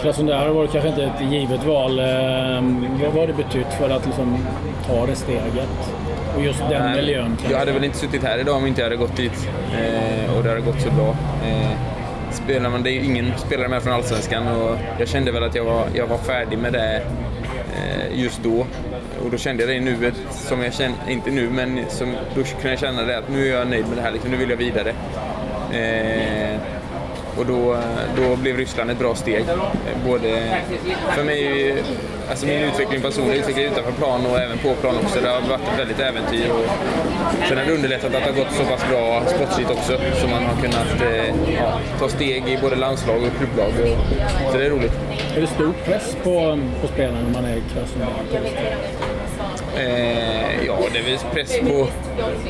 Krasnodar 0.00 0.48
har 0.48 0.66
kanske 0.66 0.88
inte 0.88 1.04
ett 1.04 1.32
givet 1.32 1.64
val. 1.64 1.98
Eh, 1.98 2.04
vad 3.02 3.12
har 3.12 3.26
det 3.26 3.32
betytt 3.32 3.72
för 3.78 3.90
att 3.90 4.06
liksom 4.06 4.46
ta 4.86 5.06
det 5.06 5.16
steget? 5.16 5.92
Och 6.38 6.44
just 6.44 6.58
den 6.58 6.82
Nej, 6.82 6.96
miljön 6.96 7.26
kanske? 7.26 7.52
Jag 7.52 7.58
hade 7.58 7.72
väl 7.72 7.84
inte 7.84 7.98
suttit 7.98 8.22
här 8.22 8.38
idag 8.38 8.56
om 8.56 8.66
inte 8.66 8.80
jag 8.80 8.86
hade 8.86 8.96
gått 8.96 9.16
dit 9.16 9.48
eh, 9.72 10.36
och 10.36 10.42
det 10.42 10.48
hade 10.48 10.60
gått 10.60 10.80
så 10.80 10.90
bra. 10.90 11.16
Eh, 11.44 11.78
spelar 12.30 12.70
man, 12.70 12.82
det 12.82 12.90
är 12.90 12.92
ju 12.92 13.04
ingen 13.04 13.32
spelare 13.36 13.68
med 13.68 13.82
från 13.82 13.92
Allsvenskan 13.92 14.48
och 14.48 14.78
jag 14.98 15.08
kände 15.08 15.32
väl 15.32 15.44
att 15.44 15.54
jag 15.54 15.64
var, 15.64 15.86
jag 15.94 16.06
var 16.06 16.18
färdig 16.18 16.58
med 16.58 16.72
det 16.72 17.02
eh, 17.76 18.22
just 18.22 18.42
då. 18.42 18.66
Och 19.24 19.30
då 19.30 19.36
kände 19.36 19.62
jag 19.62 19.70
det 19.70 19.74
i 19.74 19.80
nuet, 19.80 20.14
som 20.30 20.62
jag 20.62 20.74
kände, 20.74 20.98
inte 21.08 21.30
nu, 21.30 21.50
men 21.50 21.80
som, 21.88 22.12
då 22.34 22.42
kunde 22.42 22.70
jag 22.70 22.78
känna 22.78 23.02
det 23.02 23.18
att 23.18 23.28
nu 23.28 23.48
är 23.48 23.58
jag 23.58 23.68
nöjd 23.68 23.88
med 23.88 23.96
det 23.98 24.02
här, 24.02 24.12
liksom, 24.12 24.30
nu 24.30 24.36
vill 24.36 24.50
jag 24.50 24.56
vidare. 24.56 24.90
Eh, 25.72 26.47
och 27.38 27.46
då, 27.46 27.76
då 28.16 28.36
blev 28.36 28.56
Ryssland 28.56 28.90
ett 28.90 28.98
bra 28.98 29.14
steg. 29.14 29.44
Både 30.06 30.60
för 31.14 31.24
mig, 31.24 31.74
alltså 32.30 32.46
min 32.46 32.62
utveckling 32.62 33.00
personligen, 33.02 33.40
utveckling 33.40 33.64
utanför 33.64 33.92
plan 33.92 34.26
och 34.26 34.38
även 34.38 34.58
på 34.58 34.74
plan 34.74 34.96
också. 35.04 35.20
Det 35.20 35.28
har 35.28 35.40
varit 35.40 35.60
ett 35.60 35.78
väldigt 35.78 36.00
äventyr. 36.00 36.50
Och 36.50 36.64
sen 37.48 37.58
har 37.58 37.64
det 37.64 37.72
underlättat 37.72 38.14
att 38.14 38.24
det 38.24 38.32
har 38.32 38.38
gått 38.44 38.52
så 38.52 38.64
pass 38.64 38.88
bra 38.90 39.22
sportsligt 39.26 39.70
också. 39.70 39.98
Så 40.20 40.28
man 40.28 40.42
har 40.42 40.62
kunnat 40.62 41.12
eh, 41.12 41.54
ja, 41.54 41.80
ta 41.98 42.08
steg 42.08 42.48
i 42.48 42.58
både 42.62 42.76
landslag 42.76 43.22
och 43.22 43.38
klubblag. 43.38 43.68
Och, 43.68 44.52
så 44.52 44.58
det 44.58 44.66
är 44.66 44.70
roligt. 44.70 44.92
Är 45.36 45.40
det 45.40 45.46
stor 45.46 45.72
press 45.84 46.16
på, 46.24 46.58
på 46.80 46.88
spelarna 46.88 47.20
när 47.20 47.32
man 47.32 47.44
är 47.44 47.56
i 47.56 47.62
Krasnodar? 47.74 48.12
Eh, 49.76 50.66
ja, 50.68 50.88
det 50.92 50.98
är 50.98 51.02
väl 51.02 51.18
press 51.34 51.60
på 51.60 51.88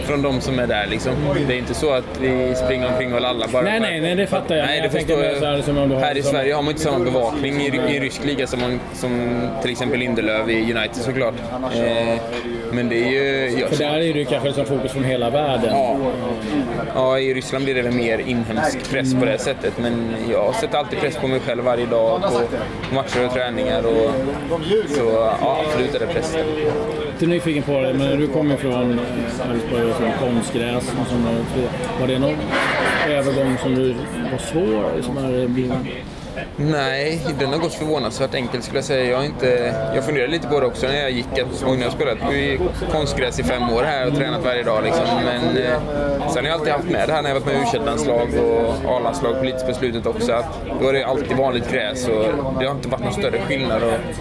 från 0.06 0.22
de 0.22 0.40
som 0.40 0.58
är 0.58 0.66
där 0.66 0.87
liksom. 0.87 1.12
Det 1.48 1.54
är 1.54 1.58
inte 1.58 1.75
så 1.75 1.92
att 1.92 2.20
vi 2.20 2.54
springer 2.54 2.88
omkring 2.92 3.14
och 3.14 3.20
lallar 3.20 3.48
bara. 3.48 3.62
Nej, 3.62 3.80
nej, 3.80 4.00
nej, 4.00 4.14
det 4.14 4.26
fattar 4.26 4.56
jag. 4.56 4.66
Nej, 4.66 4.80
det 4.80 4.84
jag 4.84 4.92
förstår 4.92 5.25
jag. 5.25 6.00
Här 6.00 6.18
i 6.18 6.22
Sverige 6.22 6.54
har 6.54 6.62
man 6.62 6.70
inte 6.70 6.82
samma 6.82 7.04
bevakning 7.04 7.60
i, 7.60 7.66
i 7.66 8.00
rysk 8.00 8.25
liga 8.25 8.46
som, 8.46 8.60
man, 8.60 8.80
som 8.94 9.40
till 9.62 9.70
exempel 9.70 9.98
Lindelöf 9.98 10.48
i 10.48 10.62
United 10.62 10.96
såklart. 10.96 11.34
Eh, 11.75 12.20
men 12.72 12.88
det 12.88 13.04
är 13.04 13.10
ju... 13.10 13.58
Jag, 13.60 13.70
För 13.70 13.76
där 13.76 13.94
är 13.94 13.98
det 14.00 14.18
ju 14.18 14.25
kanske 14.25 14.52
som 14.52 14.66
fokus 14.66 14.92
från 14.92 15.04
hela 15.04 15.30
världen. 15.30 15.70
Ja. 15.70 15.96
ja, 16.94 17.18
i 17.18 17.34
Ryssland 17.34 17.64
blir 17.64 17.75
det 17.75 17.82
väl 17.82 17.92
mer 17.92 18.18
inhemsk 18.18 18.90
press 18.90 19.14
på 19.14 19.25
det 19.25 19.38
sättet. 19.38 19.72
Men 19.78 20.14
jag 20.30 20.54
sätter 20.54 20.78
alltid 20.78 20.98
press 20.98 21.16
på 21.16 21.28
mig 21.28 21.40
själv 21.40 21.64
varje 21.64 21.87
dag 21.87 22.22
på 22.88 22.94
matcher 22.94 23.26
och 23.26 23.32
träningar. 23.32 23.82
Och, 23.87 24.10
så 24.88 25.04
ja, 25.40 25.64
absolut 25.66 25.94
är 25.94 25.98
det 25.98 26.06
press. 26.06 26.37
Lite 27.12 27.26
nyfiken 27.26 27.62
på 27.62 27.80
det, 27.80 27.94
men 27.94 28.07
Eh, 28.08 28.18
du 28.18 28.26
kommer 28.26 28.56
från 28.56 28.98
eh, 28.98 29.50
Elfsborg 29.50 29.84
och 29.84 29.96
från 29.96 30.12
konstgräs. 30.12 30.94
Och 31.00 31.06
sånt. 31.06 31.26
Var 32.00 32.06
det 32.06 32.18
någon 32.18 32.36
övergång 33.08 33.58
som 33.58 33.74
du 33.74 33.94
var 34.32 34.38
svår? 34.38 35.02
Som 35.02 35.18
är 35.18 35.46
blivit... 35.48 35.72
Nej, 36.60 37.20
den 37.38 37.52
har 37.52 37.58
gått 37.58 37.74
förvånansvärt 37.74 38.34
enkelt 38.34 38.64
skulle 38.64 38.78
jag 38.78 38.84
säga. 38.84 39.12
Jag, 39.12 39.24
inte, 39.24 39.74
jag 39.94 40.04
funderade 40.04 40.32
lite 40.32 40.48
på 40.48 40.60
det 40.60 40.66
också 40.66 40.86
när 40.86 41.00
jag 41.02 41.10
gick. 41.10 41.38
Att, 41.38 41.62
och 41.62 41.70
när 41.70 41.78
jag 41.78 41.90
har 41.90 41.96
spelat 41.96 42.18
på 42.20 42.92
konstgräs 42.92 43.38
i 43.38 43.42
fem 43.42 43.70
år 43.70 43.82
här 43.82 44.06
och 44.06 44.14
tränat 44.14 44.44
varje 44.44 44.62
dag. 44.62 44.84
Liksom. 44.84 45.04
Men 45.24 45.56
eh, 45.56 45.80
sen 46.28 46.36
har 46.36 46.42
jag 46.42 46.52
alltid 46.52 46.72
haft 46.72 46.90
med 46.90 47.08
det 47.08 47.12
här 47.12 47.22
när 47.22 47.30
jag 47.30 47.40
varit 47.40 47.46
med 47.46 47.54
i 47.54 47.76
u 47.76 47.84
landslag 47.84 48.28
och 48.34 48.96
A-landslag 48.96 49.38
politiskt 49.38 49.66
på 49.66 49.74
slutet 49.74 50.06
också. 50.06 50.32
Att 50.32 50.60
då 50.80 50.88
är 50.88 50.92
det 50.92 51.04
alltid 51.04 51.36
vanligt 51.36 51.72
gräs 51.72 52.08
och 52.08 52.24
det 52.60 52.66
har 52.66 52.74
inte 52.74 52.88
varit 52.88 53.04
någon 53.04 53.12
större 53.12 53.40
skillnad. 53.40 53.82
Och, 53.82 54.14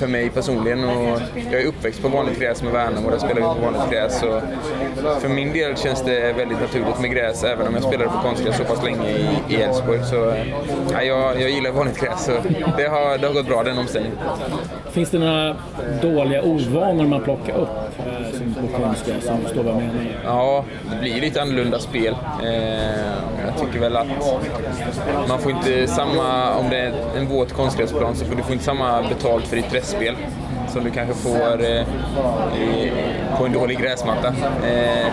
för 0.00 0.06
mig 0.06 0.30
personligen. 0.30 0.84
Och 0.84 1.20
jag 1.50 1.60
är 1.60 1.66
uppväxt 1.66 2.02
på 2.02 2.08
vanligt 2.08 2.40
gräs 2.40 2.62
med 2.62 2.72
Värnamo 2.72 3.06
och 3.06 3.10
där 3.10 3.18
spelar 3.18 3.34
vi 3.34 3.40
på 3.40 3.70
vanligt 3.70 3.90
gräs. 3.90 4.22
Och 4.22 4.42
för 5.20 5.28
min 5.28 5.52
del 5.52 5.76
känns 5.76 6.02
det 6.02 6.32
väldigt 6.32 6.60
naturligt 6.60 7.00
med 7.00 7.10
gräs 7.10 7.44
även 7.44 7.66
om 7.66 7.74
jag 7.74 7.82
spelade 7.82 8.10
på 8.10 8.18
konstgräs 8.18 8.56
så 8.56 8.64
pass 8.64 8.84
länge 8.84 9.08
i 9.48 9.62
Elfsborg. 9.62 10.04
Så 10.04 10.34
ja, 10.92 11.02
jag, 11.02 11.40
jag 11.40 11.50
gillar 11.50 11.70
vanligt 11.70 12.00
gräs 12.00 12.24
så 12.24 12.32
det 12.76 12.88
har, 12.88 13.18
det 13.18 13.26
har 13.26 13.34
gått 13.34 13.46
bra 13.46 13.62
den 13.62 13.78
omställningen. 13.78 14.18
Finns 14.90 15.10
det 15.10 15.18
några 15.18 15.56
dåliga 16.02 16.42
ovanor 16.42 17.06
man 17.06 17.22
plockar 17.22 17.54
upp 17.54 17.68
eh, 17.98 18.38
som 18.38 18.54
på 18.54 18.82
konstgräs? 18.82 19.24
Som 19.24 19.40
förstår 19.40 19.62
vad 19.62 19.74
jag 19.74 19.82
menar? 19.82 20.06
Ja, 20.24 20.64
det 20.90 21.00
blir 21.00 21.20
lite 21.20 21.42
annorlunda 21.42 21.78
spel. 21.78 22.16
Eh, 22.42 22.50
jag 23.46 23.58
tycker 23.60 23.80
väl 23.80 23.96
att 23.96 24.06
man 25.28 25.38
får 25.38 25.52
inte 25.52 25.86
samma, 25.86 26.54
om 26.54 26.70
det 26.70 26.76
är 26.76 26.92
en 27.16 27.26
våt 27.28 27.52
konstgräsplan 27.52 28.16
så 28.16 28.24
får 28.24 28.36
du 28.36 28.42
får 28.42 28.52
inte 28.52 28.64
samma 28.64 29.02
betalt 29.02 29.46
för 29.46 29.56
ditt 29.56 29.70
pressspel 29.70 30.16
som 30.72 30.84
du 30.84 30.90
kanske 30.90 31.14
får 31.14 31.62
eh, 31.62 31.80
i, 32.62 32.92
på 33.38 33.46
en 33.46 33.52
dålig 33.52 33.78
gräsmatta. 33.78 34.28
Eh, 34.28 35.06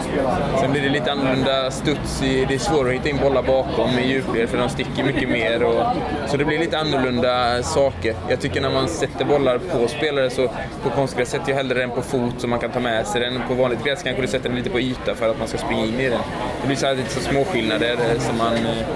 sen 0.60 0.72
blir 0.72 0.82
det 0.82 0.90
lite 0.90 1.12
annorlunda 1.12 1.72
studs. 1.72 2.24
I, 2.24 2.46
det 2.46 2.54
är 2.54 2.60
svårare 2.60 2.90
att 2.90 2.96
hitta 2.96 3.10
in 3.10 3.18
bollar 3.18 3.44
bakom 3.44 3.90
i 4.00 4.08
djupled 4.08 4.50
för 4.50 4.58
de 4.58 4.70
sticker 4.70 5.04
mycket 5.04 5.30
mer. 5.30 5.64
Och, 5.64 5.84
så 6.28 6.38
det 6.38 6.46
blir 6.46 6.60
lite 6.60 6.78
annorlunda 6.78 7.64
saker. 7.64 8.16
Jag 8.30 8.42
tycker 8.42 8.62
när 8.62 8.70
man 8.70 8.88
sätter 8.88 9.26
bollar 9.26 9.58
på 9.58 9.88
spelare 9.88 10.30
så 10.30 10.48
på 10.84 10.90
konstgräs 10.90 11.30
sätter 11.30 11.50
jag 11.50 11.56
hellre 11.56 11.80
den 11.80 11.90
på 11.90 12.02
fot 12.02 12.34
så 12.38 12.48
man 12.48 12.60
kan 12.60 12.72
ta 12.72 12.80
med 12.80 13.08
sig 13.08 13.22
den. 13.22 13.42
På 13.48 13.54
vanligt 13.54 13.84
gräs 13.84 14.04
kanske 14.04 14.22
du 14.22 14.28
sätter 14.28 14.50
den 14.50 14.58
lite 14.58 14.70
på 14.70 14.80
yta 14.80 15.16
för 15.16 15.30
att 15.30 15.40
man 15.40 15.48
ska 15.48 15.58
springa 15.58 15.86
in 15.86 16.00
i 16.00 16.10
den. 16.10 16.20
Det 16.62 16.68
blir 16.68 16.78
så 16.78 16.86
här 16.86 16.96
lite 16.96 17.10
så 17.10 17.20
små 17.20 17.44
skillnader 17.44 17.92
eh, 17.94 18.20
som 18.20 18.38
man, 18.38 18.56
eh, 18.56 18.88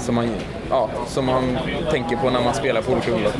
som 0.00 0.14
man, 0.14 0.28
ja, 0.70 0.88
som 1.06 1.26
man 1.26 1.58
tänker 1.90 2.16
på 2.16 2.30
när 2.30 2.40
man 2.40 2.54
spelar 2.54 2.82
på 2.82 2.92
olika 2.92 3.10
underlag. 3.10 3.32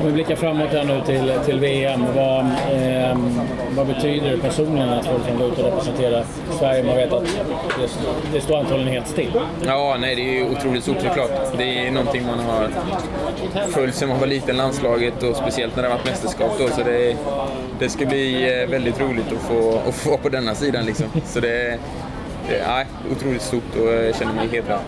Om 0.00 0.06
vi 0.06 0.12
blickar 0.12 0.36
framåt 0.36 0.68
här 0.68 0.84
nu 0.84 1.02
till, 1.06 1.32
till 1.44 1.60
VM. 1.60 2.04
Vad, 2.14 2.40
eh, 2.72 3.18
vad 3.76 3.86
betyder 3.86 4.30
det 4.30 4.38
personligen 4.38 4.88
att 4.88 5.06
få 5.06 5.12
liksom 5.12 5.38
gå 5.38 5.46
ut 5.46 5.58
och 5.58 5.64
representera 5.64 6.24
Sverige? 6.58 6.84
Man 6.84 6.96
vet 6.96 7.12
att 7.12 7.24
det, 7.78 7.88
det 8.32 8.40
står 8.40 8.58
antagligen 8.58 8.92
helt 8.92 9.08
still. 9.08 9.40
Ja, 9.66 9.96
nej, 10.00 10.14
det 10.14 10.22
är 10.22 10.32
ju 10.32 10.50
otroligt 10.50 10.82
stort 10.82 11.00
såklart. 11.00 11.30
Det 11.58 11.86
är 11.86 11.90
någonting 11.90 12.26
man 12.26 12.38
har 12.38 12.68
följt 13.68 13.94
sedan 13.94 14.08
man 14.08 14.20
var 14.20 14.26
liten, 14.26 14.56
landslaget 14.56 15.22
och 15.22 15.36
speciellt 15.36 15.76
när 15.76 15.82
det 15.82 15.88
har 15.88 15.96
varit 15.96 16.06
mästerskap 16.06 16.50
då. 16.58 16.68
Så 16.68 16.82
det, 16.82 17.16
det 17.78 17.88
ska 17.88 18.06
bli 18.06 18.60
eh, 18.62 18.70
väldigt 18.70 19.00
roligt 19.00 19.32
att 19.32 19.42
få, 19.42 19.80
att 19.88 19.94
få 19.94 20.10
vara 20.10 20.20
på 20.20 20.28
denna 20.28 20.54
sidan 20.54 20.86
liksom. 20.86 21.06
Så 21.24 21.40
det, 21.40 21.78
det 22.48 22.58
är 22.58 22.86
otroligt 23.12 23.42
stort 23.42 23.76
och 23.76 23.92
jag 23.92 24.16
känner 24.16 24.34
mig 24.34 24.48
hedrad. 24.48 24.80